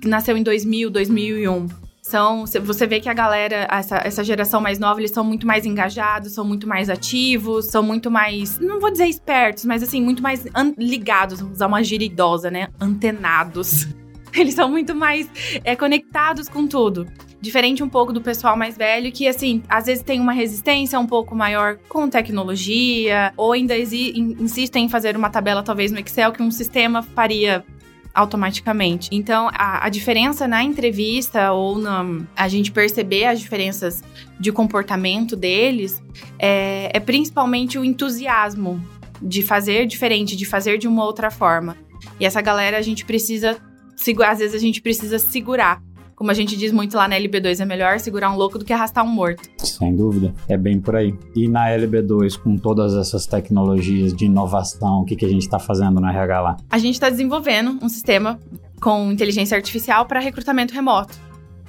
nasceu 0.03 0.35
em 0.35 0.43
2000, 0.43 0.89
2001. 0.89 1.67
São, 2.01 2.45
você 2.45 2.85
vê 2.85 2.99
que 2.99 3.07
a 3.07 3.13
galera, 3.13 3.69
essa, 3.71 4.01
essa 4.03 4.21
geração 4.21 4.59
mais 4.59 4.79
nova, 4.79 4.99
eles 4.99 5.11
são 5.11 5.23
muito 5.23 5.47
mais 5.47 5.65
engajados, 5.65 6.33
são 6.33 6.43
muito 6.43 6.67
mais 6.67 6.89
ativos, 6.89 7.67
são 7.67 7.81
muito 7.81 8.11
mais, 8.11 8.59
não 8.59 8.81
vou 8.81 8.91
dizer 8.91 9.05
espertos, 9.05 9.63
mas 9.63 9.81
assim, 9.81 10.01
muito 10.01 10.21
mais 10.21 10.45
ligados, 10.77 11.39
vamos 11.39 11.55
usar 11.55 11.67
uma 11.67 11.81
gíria 11.81 12.05
idosa, 12.05 12.51
né? 12.51 12.67
Antenados. 12.81 13.87
Eles 14.35 14.53
são 14.53 14.69
muito 14.69 14.95
mais 14.95 15.29
é, 15.63 15.75
conectados 15.75 16.47
com 16.47 16.67
tudo. 16.67 17.07
Diferente 17.39 17.81
um 17.81 17.89
pouco 17.89 18.13
do 18.13 18.21
pessoal 18.21 18.55
mais 18.55 18.77
velho, 18.77 19.11
que, 19.11 19.27
assim, 19.27 19.63
às 19.67 19.87
vezes 19.87 20.03
tem 20.03 20.19
uma 20.19 20.31
resistência 20.31 20.99
um 20.99 21.07
pouco 21.07 21.35
maior 21.35 21.77
com 21.89 22.07
tecnologia, 22.07 23.33
ou 23.35 23.53
ainda 23.53 23.75
insistem 23.77 24.85
em 24.85 24.89
fazer 24.89 25.17
uma 25.17 25.29
tabela, 25.29 25.63
talvez 25.63 25.91
no 25.91 25.99
Excel, 25.99 26.31
que 26.31 26.43
um 26.43 26.51
sistema 26.51 27.01
faria 27.01 27.65
automaticamente. 28.13 29.09
Então, 29.11 29.49
a, 29.53 29.85
a, 29.85 29.89
diferença 29.89 30.47
na 30.47 30.63
entrevista 30.63 31.51
ou 31.51 31.77
na, 31.77 32.05
a 32.35 32.47
gente 32.47 32.71
perceber 32.71 33.25
as 33.25 33.39
diferenças 33.39 34.03
de 34.39 34.51
comportamento 34.51 35.35
deles 35.35 36.01
é, 36.37 36.91
é 36.93 36.99
principalmente 36.99 37.79
o 37.79 37.85
entusiasmo 37.85 38.83
de 39.21 39.41
fazer 39.41 39.85
diferente, 39.85 40.35
de 40.35 40.45
fazer 40.45 40.77
de 40.77 40.87
uma 40.87 41.05
outra 41.05 41.31
forma. 41.31 41.77
E 42.19 42.25
essa 42.25 42.41
galera 42.41 42.77
a 42.77 42.81
gente 42.81 43.05
precisa, 43.05 43.57
às 44.23 44.39
vezes 44.39 44.55
a 44.55 44.59
gente 44.59 44.81
precisa 44.81 45.19
segurar 45.19 45.81
como 46.21 46.29
a 46.29 46.35
gente 46.35 46.55
diz 46.55 46.71
muito 46.71 46.95
lá 46.95 47.07
na 47.07 47.15
LB2, 47.15 47.61
é 47.61 47.65
melhor 47.65 47.99
segurar 47.99 48.29
um 48.29 48.35
louco 48.35 48.59
do 48.59 48.63
que 48.63 48.71
arrastar 48.71 49.03
um 49.03 49.07
morto. 49.07 49.41
Sem 49.57 49.95
dúvida, 49.95 50.31
é 50.47 50.55
bem 50.55 50.79
por 50.79 50.95
aí. 50.95 51.15
E 51.35 51.47
na 51.47 51.67
LB2, 51.69 52.37
com 52.37 52.57
todas 52.57 52.93
essas 52.93 53.25
tecnologias 53.25 54.13
de 54.13 54.25
inovação, 54.25 55.01
o 55.01 55.03
que, 55.03 55.15
que 55.15 55.25
a 55.25 55.27
gente 55.27 55.41
está 55.41 55.57
fazendo 55.57 55.99
no 55.99 56.07
RH 56.07 56.41
lá? 56.41 56.57
A 56.69 56.77
gente 56.77 56.93
está 56.93 57.09
desenvolvendo 57.09 57.83
um 57.83 57.89
sistema 57.89 58.39
com 58.79 59.11
inteligência 59.11 59.57
artificial 59.57 60.05
para 60.05 60.19
recrutamento 60.19 60.75
remoto, 60.75 61.17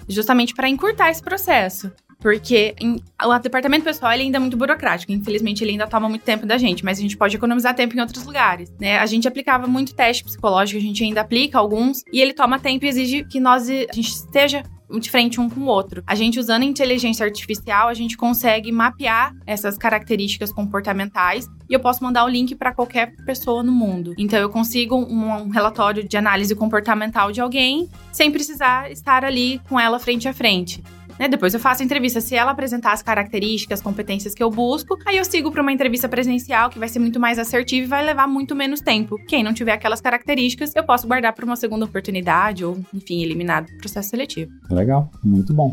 justamente 0.07 0.53
para 0.53 0.69
encurtar 0.69 1.11
esse 1.11 1.23
processo. 1.23 1.91
Porque 2.23 2.75
em, 2.81 3.02
o 3.23 3.38
departamento 3.41 3.85
pessoal 3.85 4.12
ainda 4.12 4.38
é 4.38 4.41
muito 4.41 4.57
burocrático. 4.57 5.11
Infelizmente, 5.12 5.62
ele 5.64 5.73
ainda 5.73 5.88
toma 5.88 6.09
muito 6.09 6.23
tempo 6.23 6.47
da 6.47 6.57
gente, 6.57 6.85
mas 6.85 6.99
a 6.99 7.02
gente 7.02 7.17
pode 7.17 7.37
economizar 7.37 7.75
tempo 7.75 7.97
em 7.97 8.00
outros 8.00 8.25
lugares. 8.25 8.73
Né? 8.81 8.99
A 8.99 9.07
gente 9.07 9.26
aplicava 9.26 9.67
muito 9.67 9.95
teste 9.95 10.23
psicológico, 10.23 10.79
a 10.79 10.83
gente 10.83 11.02
ainda 11.02 11.21
aplica 11.21 11.59
alguns, 11.59 12.05
e 12.12 12.21
ele 12.21 12.33
toma 12.33 12.59
tempo 12.59 12.85
e 12.85 12.88
exige 12.88 13.25
que 13.25 13.41
nós 13.41 13.69
a 13.69 13.95
gente 13.95 14.09
esteja 14.09 14.62
de 14.99 15.11
frente 15.11 15.41
um 15.41 15.49
com 15.49 15.61
o 15.61 15.67
outro. 15.67 16.02
A 16.07 16.14
gente 16.14 16.38
usando 16.38 16.62
a 16.62 16.67
inteligência 16.67 17.25
artificial, 17.25 17.88
a 17.88 17.95
gente 17.95 18.17
consegue 18.17 18.71
mapear 18.71 19.35
essas 19.47 19.79
características 19.79 20.52
comportamentais 20.52 21.47
e 21.69 21.75
eu 21.75 21.81
posso 21.81 22.02
mandar 22.02 22.25
o 22.25 22.29
link 22.29 22.55
para 22.55 22.73
qualquer 22.73 23.14
pessoa 23.25 23.62
no 23.62 23.73
mundo. 23.73 24.14
Então 24.19 24.38
eu 24.38 24.50
consigo 24.50 24.97
um, 24.97 25.45
um, 25.45 25.49
relatório 25.49 26.07
de 26.07 26.17
análise 26.17 26.55
comportamental 26.55 27.33
de 27.33 27.41
alguém 27.41 27.88
sem 28.12 28.31
precisar 28.31 28.91
estar 28.91 29.25
ali 29.25 29.61
com 29.69 29.79
ela 29.79 29.99
frente 29.99 30.29
a 30.29 30.35
frente. 30.35 30.83
Né? 31.19 31.28
Depois 31.28 31.54
eu 31.54 31.61
faço 31.61 31.83
a 31.83 31.85
entrevista. 31.85 32.21
Se 32.21 32.35
ela 32.35 32.50
apresentar 32.50 32.92
as 32.92 33.02
características, 33.02 33.81
as 33.81 33.83
competências 33.83 34.35
que 34.35 34.42
eu 34.42 34.50
busco, 34.50 34.99
aí 35.07 35.16
eu 35.16 35.25
sigo 35.25 35.50
para 35.50 35.62
uma 35.62 35.73
entrevista 35.73 36.09
presencial 36.09 36.71
que 36.71 36.78
vai 36.78 36.88
ser 36.88 36.99
muito 36.99 37.19
mais 37.19 37.38
assertiva 37.38 37.85
e 37.85 37.88
vai 37.88 38.04
levar 38.04 38.26
muito 38.26 38.54
menos 38.54 38.81
tempo. 38.81 39.16
Quem 39.26 39.42
não 39.42 39.52
tiver 39.52 39.73
aquelas 39.73 40.00
características, 40.00 40.75
eu 40.75 40.85
posso 40.85 41.07
guardar 41.07 41.33
para 41.33 41.45
uma 41.45 41.57
segunda 41.57 41.85
oportunidade 41.85 42.64
ou, 42.64 42.78
enfim, 42.92 43.23
eliminar 43.23 43.64
do 43.64 43.76
processo 43.78 44.11
seletivo. 44.11 44.52
Legal, 44.71 45.11
muito 45.23 45.52
bom 45.52 45.73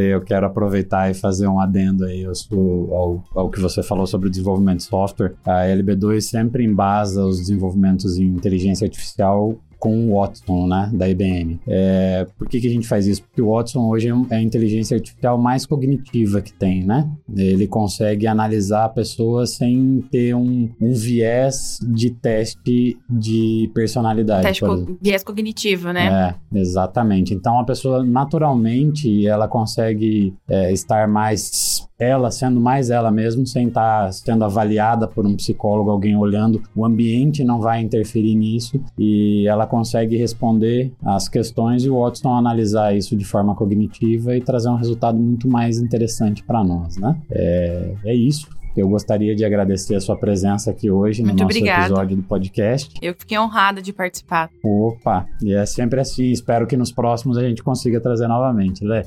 eu 0.00 0.20
quero 0.20 0.46
aproveitar 0.46 1.10
e 1.10 1.14
fazer 1.14 1.48
um 1.48 1.58
adendo 1.58 2.04
aí 2.04 2.24
ao, 2.24 2.32
ao, 2.94 3.24
ao, 3.34 3.50
que 3.50 3.60
você 3.60 3.82
falou 3.82 4.06
sobre 4.06 4.28
o 4.28 4.30
desenvolvimento 4.30 4.78
de 4.78 4.84
software. 4.84 5.34
A 5.44 5.64
LB2 5.64 6.20
sempre 6.20 6.64
embasa 6.64 7.24
os 7.24 7.38
desenvolvimentos 7.38 8.16
em 8.16 8.24
inteligência 8.24 8.84
artificial 8.84 9.58
com 9.78 10.10
o 10.10 10.18
Watson, 10.18 10.66
né, 10.66 10.90
da 10.92 11.08
IBM. 11.08 11.60
É, 11.66 12.26
por 12.36 12.48
que, 12.48 12.60
que 12.60 12.66
a 12.66 12.70
gente 12.70 12.86
faz 12.86 13.06
isso? 13.06 13.22
Porque 13.22 13.40
o 13.40 13.52
Watson 13.52 13.86
hoje 13.88 14.08
é 14.30 14.36
a 14.36 14.42
inteligência 14.42 14.96
artificial 14.96 15.38
mais 15.38 15.64
cognitiva 15.64 16.40
que 16.40 16.52
tem, 16.52 16.84
né? 16.84 17.08
Ele 17.34 17.66
consegue 17.66 18.26
analisar 18.26 18.84
a 18.84 18.88
pessoa 18.88 19.46
sem 19.46 20.04
ter 20.10 20.34
um, 20.34 20.68
um 20.80 20.92
viés 20.92 21.78
de 21.82 22.10
teste 22.10 22.98
de 23.08 23.70
personalidade. 23.72 24.42
Teste 24.42 24.64
co 24.64 24.98
viés 25.00 25.22
cognitivo, 25.22 25.92
né? 25.92 26.34
É, 26.52 26.58
exatamente. 26.58 27.32
Então 27.32 27.58
a 27.58 27.64
pessoa 27.64 28.02
naturalmente 28.04 29.26
ela 29.26 29.46
consegue 29.46 30.34
é, 30.48 30.72
estar 30.72 31.06
mais 31.06 31.87
ela 31.98 32.30
sendo 32.30 32.60
mais 32.60 32.90
ela 32.90 33.10
mesma, 33.10 33.44
sem 33.44 33.68
estar 33.68 34.06
tá 34.06 34.12
sendo 34.12 34.44
avaliada 34.44 35.08
por 35.08 35.26
um 35.26 35.34
psicólogo, 35.34 35.90
alguém 35.90 36.16
olhando, 36.16 36.62
o 36.74 36.84
ambiente 36.84 37.42
não 37.42 37.60
vai 37.60 37.80
interferir 37.80 38.34
nisso 38.34 38.80
e 38.96 39.46
ela 39.48 39.66
consegue 39.66 40.16
responder 40.16 40.92
as 41.04 41.28
questões 41.28 41.84
e 41.84 41.90
o 41.90 42.00
Watson 42.00 42.34
analisar 42.34 42.96
isso 42.96 43.16
de 43.16 43.24
forma 43.24 43.54
cognitiva 43.54 44.36
e 44.36 44.40
trazer 44.40 44.68
um 44.68 44.76
resultado 44.76 45.18
muito 45.18 45.48
mais 45.48 45.78
interessante 45.78 46.42
para 46.44 46.62
nós, 46.62 46.96
né? 46.96 47.16
É, 47.30 47.94
é 48.04 48.14
isso. 48.14 48.48
Eu 48.76 48.88
gostaria 48.88 49.34
de 49.34 49.44
agradecer 49.44 49.96
a 49.96 50.00
sua 50.00 50.16
presença 50.16 50.70
aqui 50.70 50.88
hoje 50.88 51.22
Muito 51.22 51.34
no 51.34 51.42
nosso 51.44 51.58
obrigada. 51.58 51.86
episódio 51.86 52.16
do 52.16 52.22
podcast. 52.22 52.94
Eu 53.02 53.12
fiquei 53.18 53.36
honrada 53.36 53.82
de 53.82 53.92
participar. 53.92 54.50
Opa, 54.62 55.26
e 55.42 55.52
é 55.52 55.66
sempre 55.66 56.00
assim. 56.00 56.30
Espero 56.30 56.64
que 56.64 56.76
nos 56.76 56.92
próximos 56.92 57.36
a 57.36 57.42
gente 57.42 57.60
consiga 57.60 58.00
trazer 58.00 58.28
novamente, 58.28 58.84
Lé. 58.84 59.04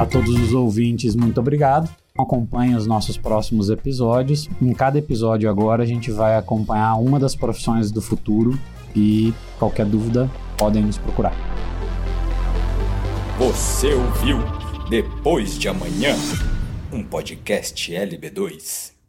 A 0.00 0.06
todos 0.06 0.30
os 0.30 0.54
ouvintes, 0.54 1.14
muito 1.14 1.40
obrigado. 1.40 1.94
Acompanhe 2.18 2.74
os 2.74 2.86
nossos 2.86 3.18
próximos 3.18 3.68
episódios. 3.68 4.48
Em 4.58 4.72
cada 4.72 4.98
episódio 4.98 5.50
agora 5.50 5.82
a 5.82 5.86
gente 5.86 6.10
vai 6.10 6.38
acompanhar 6.38 6.94
uma 6.94 7.20
das 7.20 7.36
profissões 7.36 7.90
do 7.90 8.00
futuro 8.00 8.58
e 8.96 9.34
qualquer 9.58 9.84
dúvida 9.84 10.30
podem 10.56 10.82
nos 10.82 10.96
procurar. 10.96 11.34
Você 13.38 13.92
ouviu 13.92 14.38
Depois 14.88 15.58
de 15.58 15.68
Amanhã, 15.68 16.16
um 16.90 17.04
podcast 17.04 17.92
LB2. 17.92 18.99